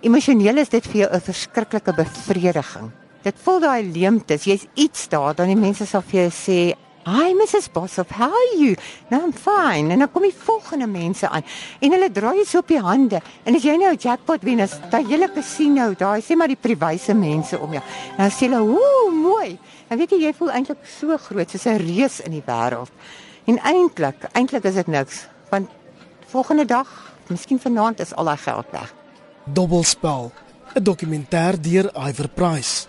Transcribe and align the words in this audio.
Emosioneel 0.00 0.56
is 0.62 0.70
dit 0.72 0.86
vir 0.88 1.02
jou 1.02 1.08
'n 1.12 1.20
verskriklike 1.20 1.92
bevrediging. 1.92 2.90
Dit 3.22 3.34
voel 3.44 3.60
daai 3.60 3.92
leemtes, 3.92 4.44
jy's 4.44 4.64
iets 4.74 5.08
daar, 5.08 5.34
dan 5.34 5.46
die 5.46 5.56
mense 5.56 5.84
sal 5.86 6.00
vir 6.00 6.20
jou 6.20 6.30
sê, 6.30 6.74
"Hi 7.04 7.34
Mrs. 7.34 7.68
Boshoff, 7.70 8.10
how 8.10 8.32
are 8.32 8.56
you?" 8.56 8.76
"No, 9.10 9.18
I'm 9.18 9.32
fine." 9.32 9.92
En 9.92 9.98
dan 9.98 10.10
kom 10.10 10.22
die 10.22 10.34
volgende 10.34 10.86
mense 10.86 11.28
aan 11.28 11.42
en 11.80 11.92
hulle 11.92 12.10
draai 12.10 12.36
jou 12.36 12.44
so 12.46 12.58
op 12.58 12.68
die 12.68 12.80
hande. 12.80 13.20
En 13.44 13.54
as 13.54 13.62
jy 13.62 13.76
nou 13.76 13.92
'n 13.92 13.98
jackpot 13.98 14.42
wen, 14.42 14.58
is 14.60 14.78
daai 14.90 15.04
hele 15.06 15.30
casino, 15.34 15.92
daai 15.94 16.22
sê 16.22 16.34
maar 16.34 16.48
die 16.48 16.56
priwyse 16.56 17.14
mense 17.14 17.58
om 17.58 17.72
jou. 17.72 17.82
Dan 18.16 18.30
sê 18.30 18.48
hulle, 18.48 18.62
"Ooh, 18.62 19.12
mooi." 19.12 19.58
En 19.90 19.98
weet 19.98 20.10
jy, 20.10 20.18
jy 20.18 20.32
voel 20.32 20.50
eintlik 20.50 20.78
so 20.98 21.16
groot, 21.18 21.50
soos 21.50 21.66
'n 21.66 21.76
reus 21.76 22.20
in 22.20 22.30
die 22.30 22.42
wêreld. 22.46 22.90
En 23.44 23.58
eintlik, 23.58 24.28
eintlik 24.32 24.64
is 24.64 24.74
dit 24.74 24.86
niks, 24.86 25.26
want 25.50 25.68
volgende 26.26 26.64
dag, 26.64 27.12
miskien 27.28 27.58
vanaand 27.58 28.00
is 28.00 28.14
al 28.14 28.24
daai 28.24 28.38
geld 28.38 28.66
weg. 28.70 28.94
Dobbelspel, 29.52 30.32
'n 30.74 30.82
dokumentêr 30.82 31.60
deur 31.60 31.90
Iver 32.08 32.28
Price. 32.28 32.86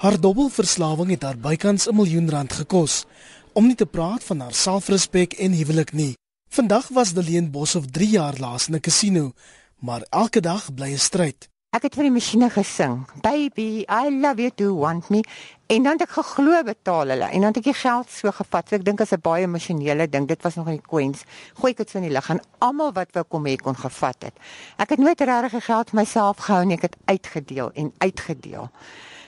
Haar 0.00 0.20
dobbelverslawing 0.20 1.10
het 1.10 1.22
haar 1.22 1.38
bykans 1.38 1.86
'n 1.88 1.94
miljoen 1.94 2.30
rand 2.30 2.52
gekos, 2.52 3.04
om 3.52 3.66
nie 3.66 3.74
te 3.74 3.86
praat 3.86 4.24
van 4.24 4.40
haar 4.40 4.54
selfrespek 4.54 5.32
en 5.32 5.52
huwelik 5.52 5.92
nie. 5.92 6.16
Vandag 6.48 6.88
was 6.88 7.12
Deleen 7.12 7.50
Boshoff 7.50 7.86
3 7.90 8.08
jaar 8.08 8.34
laas 8.38 8.68
in 8.68 8.74
'n 8.74 8.80
casino, 8.80 9.32
maar 9.78 10.02
elke 10.08 10.40
dag 10.40 10.74
bly 10.74 10.92
'n 10.92 10.98
stryd. 10.98 11.49
Ek 11.70 11.84
het 11.86 11.94
vir 11.94 12.08
die 12.08 12.10
masjiene 12.10 12.48
gesing, 12.50 13.04
"Baby, 13.22 13.84
I 13.86 14.10
love 14.10 14.42
you 14.42 14.50
to 14.56 14.74
want 14.74 15.08
me." 15.08 15.22
En 15.68 15.84
dan 15.84 15.92
het 15.92 16.02
ek 16.02 16.10
geglo 16.10 16.62
betaal 16.64 17.08
hulle 17.08 17.28
en 17.30 17.40
dan 17.40 17.54
het 17.54 17.56
ek 17.58 17.62
die 17.62 17.74
geld 17.74 18.10
so 18.10 18.30
gevat. 18.30 18.68
So 18.68 18.74
ek 18.74 18.84
dink 18.84 19.00
as 19.00 19.12
'n 19.12 19.20
baie 19.20 19.44
emosionele 19.44 20.08
ding, 20.08 20.26
dit 20.26 20.42
was 20.42 20.54
nog 20.56 20.66
in 20.66 20.72
die 20.72 20.88
coins. 20.88 21.22
Gooi 21.54 21.70
ek 21.70 21.76
dit 21.76 21.90
so 21.90 21.98
in 21.98 22.04
die 22.04 22.12
lug 22.12 22.28
en 22.30 22.40
almal 22.58 22.92
wat 22.92 23.12
wou 23.12 23.24
kom 23.24 23.46
hê 23.46 23.56
kon 23.56 23.76
gevat 23.76 24.22
het. 24.22 24.34
Ek 24.78 24.90
het 24.90 24.98
nooit 24.98 25.20
regtig 25.20 25.64
geld 25.64 25.90
vir 25.90 26.00
myself 26.00 26.36
gehou 26.38 26.64
nie, 26.64 26.76
ek 26.76 26.82
het 26.82 26.96
uitgedeel 27.04 27.70
en 27.74 27.92
uitgedeel. 27.98 28.70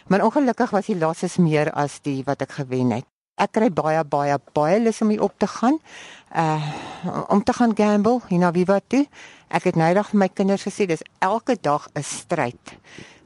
Maar 0.09 0.25
ongelukkig 0.25 0.71
was 0.71 0.87
die 0.87 0.99
losses 0.99 1.37
meer 1.37 1.71
as 1.73 2.01
die 2.01 2.25
wat 2.25 2.43
ek 2.43 2.51
gewen 2.51 2.91
het. 2.91 3.05
Ek 3.41 3.53
kry 3.53 3.71
baie 3.71 4.05
baie 4.05 4.37
baie 4.53 4.81
lus 4.81 5.01
om 5.01 5.09
hier 5.09 5.23
op 5.23 5.33
te 5.39 5.47
gaan. 5.47 5.79
Uh 6.37 6.81
om 7.29 7.43
te 7.43 7.53
gaan 7.53 7.73
gamble, 7.77 8.21
know, 8.39 8.53
wie 8.53 8.65
wat 8.65 8.83
toe. 8.87 9.07
Ek 9.49 9.65
het 9.65 9.77
nou 9.77 9.89
net 9.93 10.07
vir 10.07 10.19
my 10.19 10.29
kinders 10.31 10.63
gesê 10.63 10.87
dis 10.87 11.03
elke 11.19 11.57
dag 11.61 11.89
'n 11.95 12.03
stryd 12.03 12.79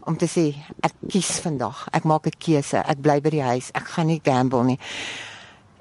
om 0.07 0.17
te 0.17 0.27
sê 0.27 0.55
ek 0.81 0.95
kies 1.09 1.39
vandag. 1.45 1.89
Ek 1.93 2.05
maak 2.05 2.27
'n 2.27 2.39
keuse. 2.39 2.79
Ek 2.79 3.01
bly 3.01 3.21
by 3.21 3.31
die 3.31 3.43
huis. 3.43 3.71
Ek 3.75 3.87
gaan 3.87 4.07
nie 4.07 4.21
gamble 4.25 4.65
nie. 4.65 4.79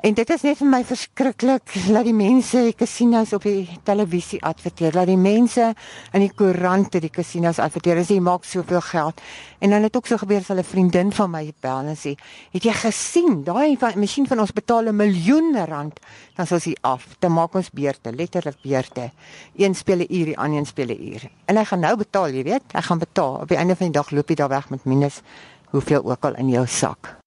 En 0.05 0.13
dit 0.13 0.29
is 0.29 0.43
net 0.45 0.59
vir 0.59 0.67
my 0.69 0.79
verskriklik 0.85 1.71
dat 1.89 2.05
die 2.05 2.13
mense 2.13 2.59
die 2.61 2.75
casinos 2.77 3.31
op 3.33 3.47
die 3.47 3.63
televisie 3.87 4.37
adverteer, 4.45 4.93
dat 4.93 5.09
die 5.09 5.17
mense 5.17 5.71
in 6.13 6.21
die 6.21 6.29
koerante 6.29 7.01
die 7.01 7.09
casinos 7.09 7.57
adverteer. 7.57 8.03
Hulle 8.03 8.21
maak 8.21 8.45
soveel 8.45 8.83
geld. 8.85 9.23
En 9.65 9.73
dan 9.73 9.87
het 9.87 9.97
ook 9.97 10.05
so 10.05 10.21
gebeur 10.21 10.45
dat 10.45 10.57
'n 10.57 10.63
vriendin 10.63 11.11
van 11.11 11.31
my 11.31 11.51
bel 11.59 11.89
en 11.89 11.97
sê, 11.97 12.13
"Het 12.51 12.63
jy 12.63 12.73
gesien? 12.73 13.43
Daai 13.43 13.77
masjien 13.95 14.27
van 14.27 14.39
ons 14.39 14.53
betaal 14.53 14.85
'n 14.85 14.95
miljoen 14.95 15.65
rand, 15.65 15.99
dan 16.35 16.45
sou 16.45 16.59
sy 16.59 16.75
af. 16.81 17.07
Dan 17.19 17.31
maak 17.31 17.55
ons 17.55 17.69
beurte, 17.71 18.13
letterlik 18.13 18.57
beurte. 18.61 19.11
Een 19.55 19.75
speel 19.75 19.97
'n 19.97 20.13
uur, 20.13 20.25
die 20.25 20.37
ander 20.37 20.59
een 20.59 20.65
speel 20.65 20.87
'n 20.87 21.01
uur. 21.13 21.29
En 21.45 21.57
hy 21.57 21.65
gaan 21.65 21.79
nou 21.79 21.97
betaal, 21.97 22.29
jy 22.29 22.43
weet. 22.43 22.63
Hy 22.71 22.81
gaan 22.81 22.99
betaal. 22.99 23.33
Op 23.41 23.47
die 23.47 23.57
einde 23.57 23.75
van 23.75 23.91
die 23.91 24.01
dag 24.01 24.11
loop 24.11 24.29
jy 24.29 24.35
daar 24.35 24.49
weg 24.49 24.69
met 24.69 24.85
minus 24.85 25.21
hoeveel 25.69 26.03
ook 26.03 26.25
al 26.25 26.35
in 26.35 26.49
jou 26.49 26.67
sak." 26.67 27.24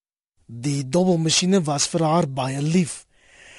Die 0.48 0.80
dobbelmasjiene 0.88 1.60
was 1.60 1.84
vir 1.92 2.02
haar 2.08 2.26
baie 2.26 2.60
lief. 2.64 3.04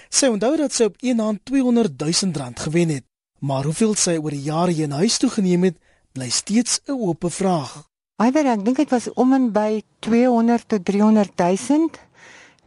Sy 0.09 0.31
onthou 0.33 0.55
dat 0.57 0.73
sy 0.73 0.87
op 0.89 0.95
een 1.05 1.19
hand 1.21 1.43
200 1.45 1.93
000 2.01 2.33
rand 2.33 2.59
gewen 2.59 2.89
het, 2.89 3.05
maar 3.45 3.63
hoeveel 3.69 3.93
sy 3.93 4.15
oor 4.17 4.33
die 4.33 4.47
jare 4.49 4.73
in 4.73 4.95
huis 4.97 5.19
toe 5.21 5.29
geneem 5.29 5.67
het, 5.69 5.77
bly 6.17 6.29
steeds 6.33 6.81
'n 6.87 6.97
oop 6.97 7.29
vraag. 7.29 7.85
Iwer 8.17 8.45
ek 8.45 8.65
dink 8.65 8.77
dit 8.77 8.89
was 8.89 9.13
om 9.13 9.33
en 9.33 9.51
by 9.51 9.83
200 9.99 10.67
tot 10.67 10.85
300 10.85 11.37
000. 11.37 11.89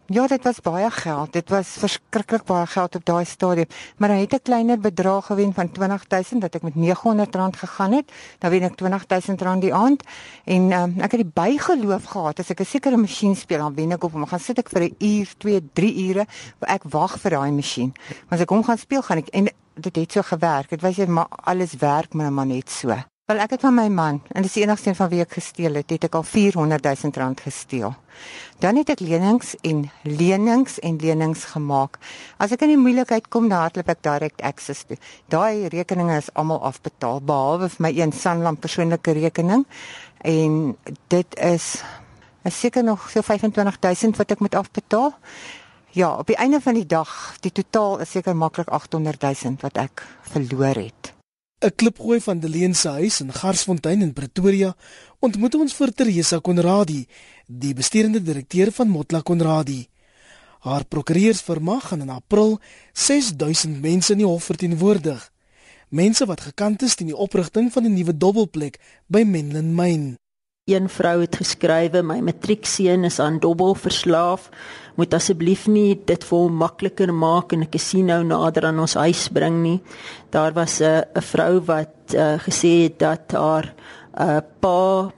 Ja, 0.07 0.27
dit 0.27 0.43
was 0.43 0.61
baie 0.61 0.91
geld. 0.91 1.33
Dit 1.33 1.49
was 1.49 1.69
verskriklik 1.79 2.43
baie 2.45 2.67
geld 2.67 2.95
op 2.95 3.05
daai 3.05 3.25
stadium. 3.25 3.67
Maar 3.97 4.09
hy 4.09 4.21
het 4.21 4.33
'n 4.35 4.43
kleiner 4.43 4.79
bedrag 4.81 5.27
gewen 5.27 5.55
van 5.55 5.71
20000 5.71 6.41
dat 6.41 6.55
ek 6.55 6.63
met 6.63 6.75
R900 6.75 7.57
gegaan 7.57 7.93
het. 7.93 8.13
Dan 8.39 8.51
wen 8.51 8.63
ek 8.63 8.73
R20000 8.73 9.59
die 9.61 9.75
aand. 9.75 10.03
En 10.45 10.73
um, 10.73 10.95
ek 10.99 11.11
het 11.11 11.21
die 11.21 11.33
bygeloof 11.35 12.05
gehad 12.05 12.39
as 12.39 12.51
ek 12.51 12.61
'n 12.61 12.65
sekere 12.65 12.97
masjien 12.97 13.37
speel, 13.37 13.59
dan 13.59 13.75
wen 13.75 13.93
ek 13.93 14.05
op 14.05 14.13
hom. 14.13 14.27
Gaan 14.27 14.41
sit 14.41 14.59
ek 14.59 14.69
vir 14.69 14.83
'n 14.83 14.95
uur, 14.99 15.29
2, 15.39 15.71
3 15.73 16.09
ure, 16.09 16.27
ek 16.61 16.83
wag 16.83 17.21
vir 17.21 17.31
daai 17.31 17.53
masjien. 17.53 17.93
Maar 18.29 18.39
as 18.39 18.41
ek 18.41 18.51
hom 18.51 18.65
gaan 18.65 18.79
speel, 18.79 19.03
gaan 19.03 19.19
ek 19.19 19.29
en 19.29 19.49
dit 19.75 19.97
het 19.97 20.13
so 20.13 20.23
gewerk. 20.23 20.69
Dit 20.69 20.81
was 20.81 20.97
net 20.97 21.09
maar 21.09 21.29
alles 21.29 21.75
werk 21.75 22.13
maar 22.15 22.47
net 22.47 22.71
so. 22.71 23.12
Wel 23.32 23.41
ek 23.41 23.54
het 23.54 23.62
van 23.65 23.72
my 23.72 23.87
man 23.88 24.19
en 24.37 24.44
dis 24.44 24.59
enigste 24.60 24.91
een 24.91 24.97
van 24.98 25.09
wie 25.09 25.22
ek 25.22 25.31
gesteel 25.38 25.78
het, 25.78 25.88
het 25.88 26.03
ek 26.04 26.16
al 26.19 26.25
400 26.28 26.84
000 26.84 27.15
rand 27.16 27.38
gesteel. 27.41 27.94
Dan 28.60 28.76
het 28.76 28.91
ek 28.93 29.00
lenings 29.00 29.54
en 29.65 29.87
lenings 30.04 30.75
en 30.84 30.98
lenings 31.00 31.47
gemaak. 31.54 31.97
As 32.37 32.53
ek 32.53 32.66
in 32.66 32.75
die 32.75 32.82
moeilikheid 32.82 33.31
kom, 33.32 33.47
dan 33.48 33.62
hardloop 33.65 33.88
ek 33.88 34.03
direk 34.04 34.44
access 34.44 34.84
toe. 34.84 34.98
Daai 35.32 35.71
rekeninge 35.72 36.19
is 36.21 36.28
almal 36.37 36.60
afbetaal 36.60 37.22
behalwe 37.25 37.71
vir 37.72 37.87
my 37.87 37.92
een 38.03 38.12
Sanlam 38.12 38.60
persoonlike 38.60 39.16
rekening 39.16 39.65
en 40.28 40.60
dit 41.16 41.41
is 41.41 41.71
is 42.44 42.60
seker 42.60 42.84
nog 42.84 43.09
so 43.09 43.25
25000 43.25 44.21
wat 44.21 44.37
ek 44.37 44.44
moet 44.44 44.60
afbetaal. 44.60 45.16
Ja, 45.97 46.12
op 46.19 46.28
die 46.28 46.37
einde 46.37 46.60
van 46.60 46.76
die 46.76 46.87
dag, 46.87 47.16
die 47.41 47.54
totaal 47.62 48.04
is 48.04 48.12
seker 48.12 48.37
maklik 48.37 48.69
800000 48.69 49.65
wat 49.65 49.81
ek 49.88 50.04
verloor 50.34 50.84
het. 50.84 51.15
'n 51.62 51.75
klipgooi 51.77 52.21
van 52.21 52.41
Deleen 52.41 52.75
se 52.75 52.89
huis 52.89 53.21
in 53.21 53.33
Garsfontein 53.33 54.03
in 54.03 54.12
Pretoria, 54.12 54.75
ontmoet 55.21 55.55
ons 55.55 55.75
vir 55.75 55.93
Teresa 55.95 56.39
Konradi, 56.39 57.06
die 57.47 57.75
besturende 57.75 58.23
direkteur 58.23 58.73
van 58.73 58.89
Motla 58.89 59.21
Konradi. 59.21 59.87
Haar 60.67 60.84
prokureursfirma 60.84 61.78
gaan 61.81 62.01
in 62.01 62.11
April 62.11 62.59
6000 62.93 63.81
mense 63.81 64.12
in 64.12 64.19
die 64.19 64.27
hof 64.27 64.45
verteenwoordig. 64.51 65.22
Mense 65.89 66.27
wat 66.27 66.41
gekant 66.41 66.83
is 66.83 66.95
teen 66.95 67.12
die 67.12 67.17
oprigting 67.17 67.71
van 67.72 67.84
'n 67.84 67.95
nuwe 67.95 68.17
dubbelplek 68.17 68.81
by 69.06 69.22
Menlyn 69.22 69.75
Mine. 69.75 70.17
Een 70.65 70.89
vrou 70.89 71.21
het 71.21 71.37
geskrywe 71.37 72.03
my 72.03 72.21
matriekseun 72.21 73.05
is 73.05 73.19
aan 73.19 73.39
dobbel 73.39 73.75
verslaaf. 73.75 74.49
Moet 74.94 75.14
asseblief 75.14 75.66
nie 75.66 75.94
dit 76.06 76.25
vir 76.25 76.38
hom 76.38 76.56
makliker 76.56 77.12
maak 77.14 77.53
en 77.53 77.62
'n 77.62 77.70
casino 77.70 78.22
nader 78.22 78.66
aan 78.66 78.80
ons 78.80 78.94
huis 78.94 79.28
bring 79.28 79.62
nie. 79.62 79.80
Daar 80.30 80.53
was 80.53 80.80
'n 80.80 81.04
'n 81.14 81.22
vrou 81.22 81.60
wat 81.60 82.14
uh, 82.14 82.38
gesê 82.38 82.84
het 82.84 82.98
dat 82.98 83.32
haar 83.32 83.75
uh, 84.19 84.41
pa 84.60 85.12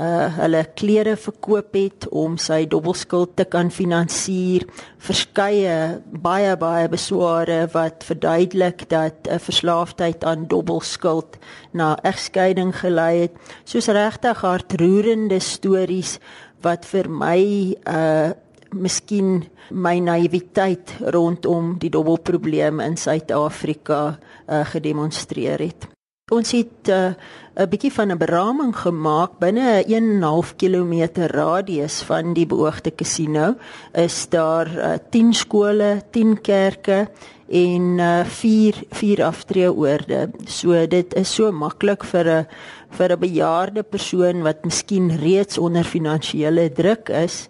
uh 0.00 0.28
hulle 0.38 0.62
klere 0.74 1.16
verkoop 1.20 1.74
het 1.76 2.06
om 2.16 2.36
sy 2.40 2.62
dobbelskuld 2.72 3.34
te 3.36 3.44
kan 3.44 3.68
finansier 3.74 4.64
verskeie 5.02 6.00
baie 6.24 6.54
baie 6.56 6.86
besware 6.88 7.58
wat 7.74 8.06
verduidelik 8.08 8.86
dat 8.88 9.28
'n 9.28 9.38
verslaafdheid 9.38 10.24
aan 10.24 10.46
dobbelskuld 10.46 11.36
na 11.72 11.98
egskeiding 12.02 12.72
gelei 12.80 13.28
het 13.28 13.34
soos 13.64 13.88
regtig 13.88 14.40
hartroerende 14.40 15.40
stories 15.40 16.18
wat 16.62 16.86
vir 16.86 17.10
my 17.10 17.74
uh 17.84 18.30
miskien 18.74 19.44
my 19.70 19.98
naïwiteit 20.00 20.96
rondom 21.14 21.78
die 21.78 21.90
dobbelprobleem 21.90 22.80
in 22.80 22.96
Suid-Afrika 22.96 24.18
uh, 24.48 24.64
gedemonstreer 24.64 25.58
het 25.58 25.88
ons 26.30 26.52
het 26.54 26.90
uh, 26.90 27.12
'n 27.60 27.68
bietjie 27.68 27.92
van 27.92 28.12
'n 28.12 28.18
beraming 28.18 28.74
gemaak 28.76 29.38
binne 29.38 29.82
'n 29.82 30.22
1.5 30.22 30.54
km 30.56 31.26
radius 31.26 32.02
van 32.02 32.32
die 32.34 32.46
beoogde 32.46 32.94
casino 32.94 33.54
is 33.92 34.28
daar 34.28 34.68
uh, 34.76 34.94
10 35.10 35.32
skole, 35.34 36.02
10 36.10 36.40
kerke 36.40 37.08
en 37.48 37.98
uh, 37.98 38.24
4 38.24 38.74
4 38.90 39.24
aftreeoorde. 39.24 40.30
So 40.46 40.86
dit 40.86 41.14
is 41.14 41.34
so 41.34 41.52
maklik 41.52 42.04
vir 42.04 42.26
'n 42.26 42.46
vir 42.90 43.12
'n 43.12 43.18
bejaarde 43.18 43.82
persoon 43.82 44.42
wat 44.42 44.64
miskien 44.64 45.16
reeds 45.16 45.58
onder 45.58 45.84
finansiële 45.84 46.72
druk 46.72 47.08
is 47.08 47.48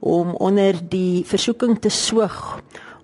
om 0.00 0.34
onder 0.34 0.76
die 0.88 1.24
versoeking 1.28 1.78
te 1.80 1.88
swoeg 1.88 2.60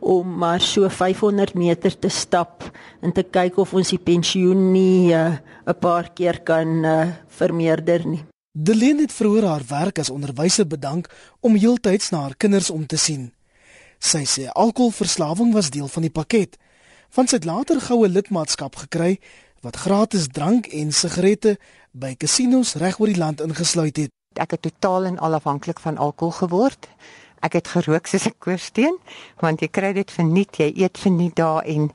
om 0.06 0.36
maar 0.38 0.60
so 0.60 0.88
500 0.88 1.54
meter 1.54 1.98
te 1.98 2.08
stap 2.08 2.64
en 3.00 3.12
te 3.12 3.22
kyk 3.22 3.56
of 3.58 3.72
ons 3.74 3.90
die 3.90 3.98
pensioen 3.98 4.70
nie 4.72 5.12
eh, 5.14 5.38
'n 5.66 5.70
uh, 5.70 5.74
paar 5.80 6.12
keer 6.14 6.40
kan 6.40 6.84
uh, 6.84 7.06
vermeerder 7.26 8.06
nie. 8.06 8.24
Deleen 8.52 8.98
het 8.98 9.12
vroeër 9.12 9.44
haar 9.44 9.64
werk 9.68 9.98
as 9.98 10.10
onderwyser 10.10 10.66
bedank 10.66 11.10
om 11.40 11.56
heeltyds 11.56 12.10
na 12.10 12.20
haar 12.20 12.36
kinders 12.36 12.70
om 12.70 12.86
te 12.86 12.96
sien. 12.96 13.32
Sy 13.98 14.24
sê 14.24 14.46
alkoholverslawing 14.52 15.52
was 15.52 15.70
deel 15.70 15.88
van 15.88 16.02
die 16.02 16.10
pakket. 16.10 16.56
Van 17.10 17.26
sy 17.26 17.36
het 17.36 17.44
later 17.44 17.80
goue 17.80 18.08
lidmaatskap 18.08 18.76
gekry 18.76 19.18
wat 19.60 19.76
gratis 19.76 20.28
drank 20.32 20.66
en 20.66 20.92
sigarette 20.92 21.56
by 21.92 22.14
casinos 22.14 22.74
reg 22.74 23.00
oor 23.00 23.10
die 23.10 23.18
land 23.18 23.40
ingesluit 23.40 23.96
het. 23.96 24.15
Ek 24.38 24.50
het 24.50 24.62
totaal 24.62 25.04
en 25.04 25.18
al 25.18 25.34
afhanklik 25.34 25.80
van 25.80 25.96
alkohol 25.96 26.32
geword. 26.32 26.88
Ek 27.40 27.52
het 27.52 27.68
gerook 27.68 28.06
soos 28.06 28.26
'n 28.26 28.34
koorsteen, 28.38 28.98
want 29.40 29.60
jy 29.60 29.68
kry 29.68 29.92
dit 29.92 30.10
verniet, 30.10 30.56
jy 30.56 30.72
eet 30.76 30.98
verniet 30.98 31.36
daar 31.36 31.64
en 31.64 31.92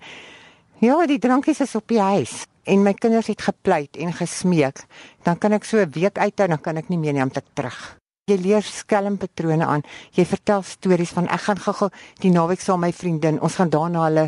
ja, 0.79 1.05
die 1.05 1.19
drankies 1.19 1.59
is 1.61 1.75
op 1.75 1.87
die 1.87 2.01
huis 2.01 2.45
en 2.63 2.83
my 2.83 2.93
kinders 2.93 3.27
het 3.27 3.41
gepleit 3.41 3.97
en 3.97 4.13
gesmeek. 4.13 4.85
Dan 5.23 5.37
kan 5.37 5.51
ek 5.51 5.63
so 5.63 5.77
'n 5.77 5.91
week 5.91 6.17
uithou, 6.17 6.47
dan 6.47 6.61
kan 6.61 6.77
ek 6.77 6.89
nie 6.89 6.97
meer 6.97 7.13
nie 7.13 7.23
om 7.23 7.31
te 7.31 7.41
terug. 7.53 8.00
Jy 8.29 8.35
leer 8.37 8.61
skelmpatrone 8.61 9.65
aan. 9.65 9.81
Jy 10.13 10.27
vertel 10.29 10.61
stories 10.61 11.09
van 11.15 11.25
ek 11.33 11.41
gaan 11.47 11.57
gou-gou 11.57 11.87
die 12.21 12.29
naweek 12.29 12.61
saam 12.61 12.83
my 12.85 12.91
vriendin, 12.93 13.39
ons 13.41 13.55
gaan 13.57 13.71
daar 13.73 13.89
na 13.89 14.03
hulle 14.05 14.25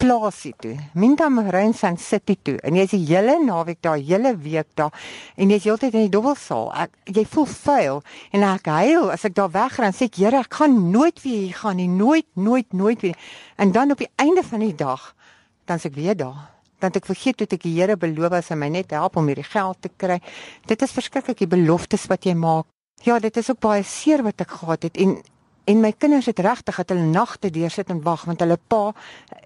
plaasie 0.00 0.54
toe. 0.60 0.72
Minta 0.96 1.28
Marine 1.28 1.76
Sun 1.76 1.98
City 2.00 2.38
toe. 2.40 2.56
En 2.64 2.78
jy's 2.80 2.94
die 2.94 3.02
hele 3.04 3.36
naweek 3.44 3.82
daar, 3.84 4.00
hele 4.00 4.32
week 4.40 4.70
daar 4.80 4.92
en 5.36 5.52
jy's 5.52 5.68
heeltyd 5.68 5.94
in 5.94 6.06
die 6.08 6.14
dobbelsaal. 6.16 6.70
Ek 6.86 7.16
jy 7.18 7.26
voel 7.36 7.48
vuil 7.52 8.02
en 8.32 8.46
ek 8.54 8.70
huil 8.72 9.10
as 9.12 9.28
ek 9.28 9.36
daar 9.36 9.52
weggaan 9.52 9.92
sê 9.96 10.08
ek 10.08 10.16
Here, 10.16 10.40
ek 10.40 10.56
gaan 10.56 10.78
nooit 10.94 11.20
weer 11.20 11.42
hier 11.44 11.58
gaan 11.60 11.76
nie, 11.76 11.90
nooit, 11.92 12.28
nooit, 12.40 12.72
nooit 12.72 13.04
weer. 13.04 13.16
En 13.60 13.72
dan 13.72 13.92
op 13.92 14.00
die 14.00 14.08
einde 14.16 14.44
van 14.48 14.64
die 14.64 14.74
dag 14.74 15.12
dan 15.68 15.76
sê 15.76 15.92
ek 15.92 16.00
weer 16.00 16.16
daar. 16.16 16.46
Dan 16.80 16.96
ek 16.96 17.08
vergeet 17.08 17.36
toe 17.36 17.48
ek 17.52 17.68
die 17.68 17.76
Here 17.76 18.00
beloof 18.00 18.40
as 18.40 18.48
hy 18.48 18.56
my 18.64 18.72
net 18.72 18.96
help 18.96 19.20
om 19.20 19.28
hierdie 19.28 19.44
geld 19.44 19.84
te 19.84 19.92
kry. 19.92 20.22
Dit 20.64 20.80
is 20.80 20.96
verskriklik 20.96 21.44
die 21.44 21.52
beloftes 21.52 22.08
wat 22.08 22.24
jy 22.24 22.32
maak. 22.32 22.72
Ja, 23.02 23.18
dit 23.18 23.36
is 23.36 23.50
ook 23.50 23.60
baie 23.60 23.82
seer 23.82 24.22
wat 24.22 24.40
ek 24.40 24.50
gehad 24.50 24.82
het 24.82 24.96
en 24.96 25.18
En 25.66 25.80
my 25.82 25.90
kinders 25.98 26.28
het 26.30 26.38
regtig 26.38 26.76
dat 26.78 26.92
hulle 26.92 27.08
nagte 27.10 27.48
deur 27.50 27.72
sit 27.74 27.88
en 27.90 27.98
wag 28.04 28.22
want 28.28 28.42
hulle 28.44 28.54
pa 28.70 28.92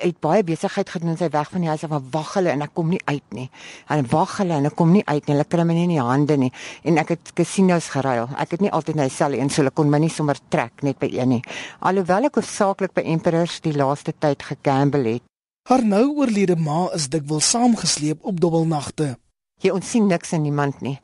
het 0.02 0.18
baie 0.20 0.42
besigheid 0.44 0.90
gedoen 0.92 1.16
sy 1.16 1.30
weg 1.32 1.48
van 1.48 1.64
die 1.64 1.70
huis 1.72 1.84
af 1.86 1.94
en 1.96 2.10
wag 2.12 2.34
hulle 2.36 2.52
en 2.52 2.64
ek 2.66 2.74
kom 2.76 2.90
nie 2.92 3.00
uit 3.06 3.36
nie. 3.36 3.46
Hulle 3.88 4.04
wag 4.12 4.34
hulle 4.42 4.58
en 4.60 4.68
ek 4.68 4.76
kom 4.76 4.92
nie 4.92 5.04
uit 5.06 5.24
nie. 5.24 5.32
Hulle 5.32 5.46
kry 5.48 5.64
my 5.64 5.78
nie 5.78 5.86
in 5.88 5.94
die 5.94 6.04
hande 6.04 6.36
nie. 6.42 6.50
En 6.84 7.00
ek 7.00 7.14
het 7.14 7.32
casinos 7.40 7.88
geruil. 7.94 8.28
Ek 8.36 8.52
het 8.52 8.66
nie 8.66 8.72
altyd 8.76 9.00
na 9.00 9.08
dieselfde 9.08 9.40
een 9.40 9.48
so 9.48 9.62
hulle 9.62 9.72
kon 9.72 9.88
my 9.88 10.02
nie 10.04 10.12
sommer 10.12 10.36
trek 10.52 10.84
net 10.84 11.00
by 11.00 11.08
een 11.08 11.36
nie. 11.38 11.40
Alhoewel 11.80 12.28
ek 12.28 12.36
hoofsaaklik 12.42 12.92
by 13.00 13.08
Emperors 13.16 13.56
die 13.64 13.72
laaste 13.72 14.12
tyd 14.12 14.44
gegamble 14.44 15.16
het. 15.16 15.24
Haar 15.72 15.88
nou 15.88 16.04
oorlede 16.20 16.60
ma 16.60 16.90
is 16.92 17.08
dikwels 17.08 17.48
saamgesleep 17.48 18.28
op 18.28 18.44
dobbelnagte. 18.44 19.14
Jy 19.64 19.72
ontsien 19.72 20.12
niks 20.12 20.36
in 20.36 20.44
niemand 20.44 20.84
nie. 20.84 20.98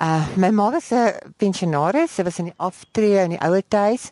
Uh 0.00 0.26
my 0.36 0.50
ma 0.50 0.70
was 0.70 0.90
'n 0.90 1.14
pensionaris. 1.36 2.14
Sy 2.14 2.22
was 2.22 2.38
in 2.38 2.50
die 2.50 2.58
aftree 2.58 3.22
in 3.22 3.30
die 3.30 3.40
ouer 3.40 3.62
huis. 3.68 4.08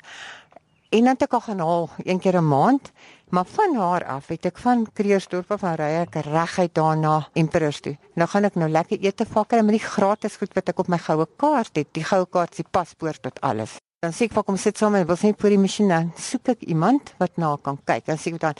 En 0.92 1.04
dan 1.04 1.14
het 1.16 1.22
ek 1.22 1.32
al 1.32 1.40
gaan 1.40 1.58
haal 1.58 1.90
een 2.04 2.20
keer 2.20 2.36
'n 2.36 2.48
maand, 2.48 2.92
maar 3.28 3.44
van 3.44 3.76
haar 3.76 4.04
af 4.04 4.26
het 4.26 4.44
ek 4.44 4.58
van 4.58 4.86
Kreersdorp 4.92 5.50
af 5.50 5.60
van 5.60 5.74
ry 5.74 6.04
ek 6.04 6.14
reguit 6.14 6.74
daarna 6.74 7.28
Emperors 7.32 7.80
toe. 7.80 7.96
Nou 8.14 8.28
gaan 8.28 8.44
ek 8.44 8.54
nou 8.54 8.68
lekker 8.70 8.98
ete 9.00 9.26
vakker 9.26 9.64
met 9.64 9.80
die 9.80 9.86
gratis 9.88 10.36
goed 10.36 10.54
wat 10.54 10.68
ek 10.68 10.78
op 10.78 10.88
my 10.88 10.98
goue 10.98 11.26
kaart 11.36 11.76
het. 11.76 11.88
Die 11.92 12.04
goue 12.04 12.26
kaart 12.26 12.54
se 12.54 12.64
paspoort 12.70 13.22
tot 13.22 13.40
alles. 13.40 13.76
Dan 14.00 14.12
sê 14.12 14.24
ek 14.24 14.32
vir 14.32 14.44
kom 14.44 14.56
sit 14.56 14.78
saam 14.78 14.94
en 14.94 15.06
wil 15.06 15.16
sê 15.16 15.32
vir 15.38 15.50
die 15.50 15.58
masjien 15.58 15.88
dan 15.88 16.12
soek 16.16 16.48
ek 16.48 16.62
iemand 16.62 17.14
wat 17.18 17.36
na 17.36 17.56
kan 17.56 17.78
kyk. 17.84 18.04
Dan 18.04 18.18
sê 18.18 18.34
ek 18.34 18.40
dan 18.40 18.54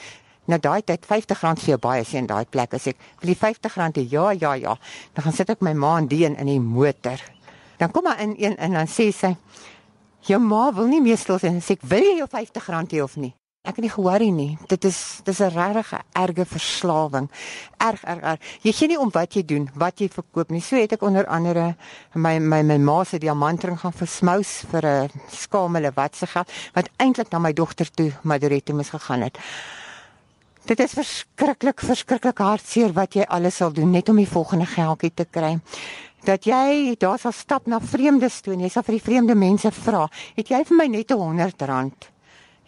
nou 0.47 0.59
daai 0.59 0.83
tyd 0.83 1.07
R50 1.07 1.61
vir 1.61 1.69
jou 1.75 1.79
baie 1.79 2.05
sien 2.05 2.27
daai 2.27 2.45
plek 2.45 2.75
as 2.75 2.87
ek 2.87 2.97
wil 3.21 3.35
die 3.35 3.39
R50 3.39 3.77
hê. 3.77 4.07
Ja, 4.11 4.31
ja, 4.33 4.55
ja. 4.55 4.77
Dan 5.15 5.25
gaan 5.25 5.33
sit 5.33 5.51
ek 5.51 5.61
my 5.63 5.73
ma 5.73 5.99
en 5.99 6.09
die 6.09 6.25
in 6.25 6.37
die 6.47 6.61
motor. 6.61 7.21
Dan 7.79 7.91
kom 7.91 8.05
maar 8.05 8.21
in 8.21 8.35
een 8.39 8.57
en 8.57 8.73
dan 8.73 8.87
sê 8.87 9.13
sy 9.13 9.37
Jou 10.23 10.39
ma 10.39 10.69
wil 10.71 10.87
nie 10.87 11.01
meer 11.03 11.19
stil 11.19 11.41
sien. 11.43 11.61
Sê 11.61 11.75
ek, 11.75 11.83
"Wil 11.83 12.03
jy 12.03 12.17
jou 12.19 12.29
R50 12.29 12.91
hê 12.91 13.03
of 13.03 13.17
nie?" 13.17 13.35
Ek 13.65 13.77
het 13.77 13.85
nie 13.85 13.91
gehoor 13.91 14.19
nie. 14.19 14.59
Dit 14.69 14.85
is 14.85 15.21
dis 15.25 15.41
'n 15.41 15.51
regtig 15.51 15.93
erge 16.13 16.45
verslawing. 16.45 17.31
Erg 17.79 18.03
erg 18.05 18.23
erg. 18.23 18.41
Jy 18.63 18.73
sien 18.73 18.89
nie 18.89 18.99
om 18.99 19.11
wat 19.11 19.35
jy 19.35 19.45
doen, 19.45 19.71
wat 19.75 19.99
jy 19.99 20.09
verkoop 20.09 20.51
nie. 20.51 20.61
So 20.61 20.77
het 20.77 20.93
ek 20.93 21.03
onder 21.03 21.27
andere 21.27 21.77
my 22.15 22.39
my 22.39 22.63
my 22.63 22.77
ma 22.79 23.05
se 23.05 23.19
diamantring 23.19 23.79
gaan 23.79 23.93
versmous 23.93 24.65
vir 24.71 24.85
'n 24.87 25.11
skamele 25.31 25.93
wat 25.95 26.17
se 26.17 26.27
geld 26.27 26.51
wat 26.75 26.89
eintlik 26.99 27.31
na 27.31 27.39
my 27.39 27.53
dogter 27.53 27.91
toe, 27.91 28.13
Madorette 28.23 28.73
moes 28.73 28.91
gegaan 28.91 29.23
het. 29.23 29.39
Dit 30.63 30.79
is 30.79 30.93
verskriklik, 30.95 31.81
verskriklik 31.83 32.39
hartseer 32.39 32.93
wat 32.95 33.17
jy 33.19 33.25
alles 33.27 33.57
sal 33.59 33.73
doen 33.75 33.91
net 33.91 34.09
om 34.09 34.17
die 34.17 34.29
volgende 34.29 34.67
geldjie 34.71 35.11
te 35.15 35.27
kry 35.27 35.57
dat 36.23 36.47
jy 36.47 36.95
daar 37.03 37.19
sal 37.19 37.35
stap 37.35 37.67
na 37.67 37.81
vreemdes 37.83 38.41
toe 38.47 38.55
en 38.55 38.63
jy 38.63 38.69
sal 38.71 38.85
vir 38.87 38.95
die 38.95 39.03
vreemde 39.03 39.35
mense 39.35 39.71
vra, 39.75 40.09
"Het 40.37 40.49
jy 40.51 40.65
vir 40.65 40.77
my 40.77 40.87
net 40.87 41.11
'n 41.11 41.19
100 41.19 41.63
rand?" 41.63 42.11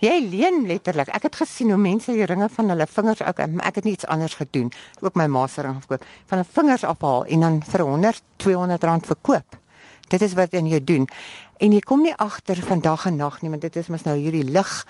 Jy 0.01 0.29
leen 0.29 0.67
letterlik. 0.67 1.09
Ek 1.09 1.23
het 1.23 1.37
gesien 1.37 1.71
hoe 1.71 1.79
mense 1.79 2.13
die 2.13 2.27
ringe 2.27 2.49
van 2.49 2.69
hulle 2.69 2.87
vingers 2.87 3.23
ook 3.23 3.39
ek 3.39 3.75
het 3.75 3.85
niks 3.85 4.07
anders 4.07 4.35
gedoen. 4.35 4.73
Ook 5.01 5.15
my 5.15 5.27
ma 5.27 5.47
se 5.47 5.63
ring 5.63 5.81
gekoop. 5.81 6.05
Van 6.27 6.39
hulle 6.39 6.51
vingers 6.53 6.85
afhaal 6.85 7.25
en 7.25 7.41
dan 7.41 7.63
vir 7.63 7.81
100, 7.81 8.23
200 8.37 8.85
rand 8.85 9.07
verkoop. 9.07 9.59
Dit 10.09 10.23
is 10.23 10.35
wat 10.35 10.53
jy 10.53 10.85
doen. 10.85 11.09
En 11.59 11.73
jy 11.73 11.81
kom 11.81 12.03
nie 12.03 12.15
agter 12.15 12.57
vandag 12.57 13.07
en 13.07 13.17
nag 13.17 13.41
nie, 13.43 13.51
want 13.51 13.63
dit 13.63 13.77
is 13.77 13.89
mos 13.89 14.03
nou 14.03 14.17
hierdie 14.19 14.45
lig. 14.45 14.87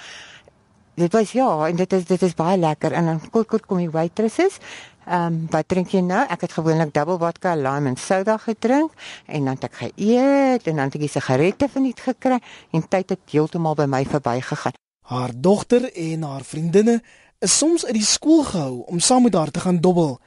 Dit 0.95 1.13
was 1.13 1.33
ja, 1.33 1.67
en 1.67 1.77
dit 1.77 1.93
is 1.93 2.05
dit 2.05 2.23
is 2.23 2.35
baie 2.35 2.59
lekker 2.59 2.93
en 2.93 3.05
dan 3.05 3.31
kort 3.31 3.49
kort 3.49 3.67
kom 3.67 3.79
die 3.79 3.91
waitresses 3.91 4.61
Ehm 5.05 5.27
um, 5.27 5.47
wat 5.53 5.69
drink 5.69 5.91
jy 5.93 6.01
nou? 6.01 6.23
Ek 6.33 6.47
het 6.47 6.53
gewoonlik 6.57 6.95
double 6.97 7.19
vodka 7.21 7.53
lime 7.55 7.91
en 7.91 7.97
soda 8.01 8.39
gedrink 8.41 8.93
en 9.27 9.45
dan 9.45 9.59
het 9.59 9.67
ek 9.69 9.75
geëet 9.81 10.69
en 10.71 10.77
dan 10.81 10.89
het 10.89 10.95
ek 10.97 11.03
'n 11.05 11.09
sigarette 11.09 11.69
verniet 11.69 12.01
gekry 12.01 12.39
en 12.73 12.89
tyd 12.89 13.11
het 13.11 13.21
heeltemal 13.31 13.75
by 13.75 13.85
my 13.85 14.05
verbygegaan. 14.05 14.73
Haar 15.05 15.31
dogter 15.37 15.93
en 15.93 16.23
haar 16.23 16.45
vriendinne 16.45 17.03
is 17.39 17.59
soms 17.59 17.85
uit 17.85 17.95
die 17.95 18.03
skool 18.17 18.45
gehou 18.45 18.83
om 18.87 18.99
saam 18.99 19.23
met 19.23 19.35
haar 19.35 19.51
te 19.51 19.61
gaan 19.61 19.81
dobbel 19.81 20.21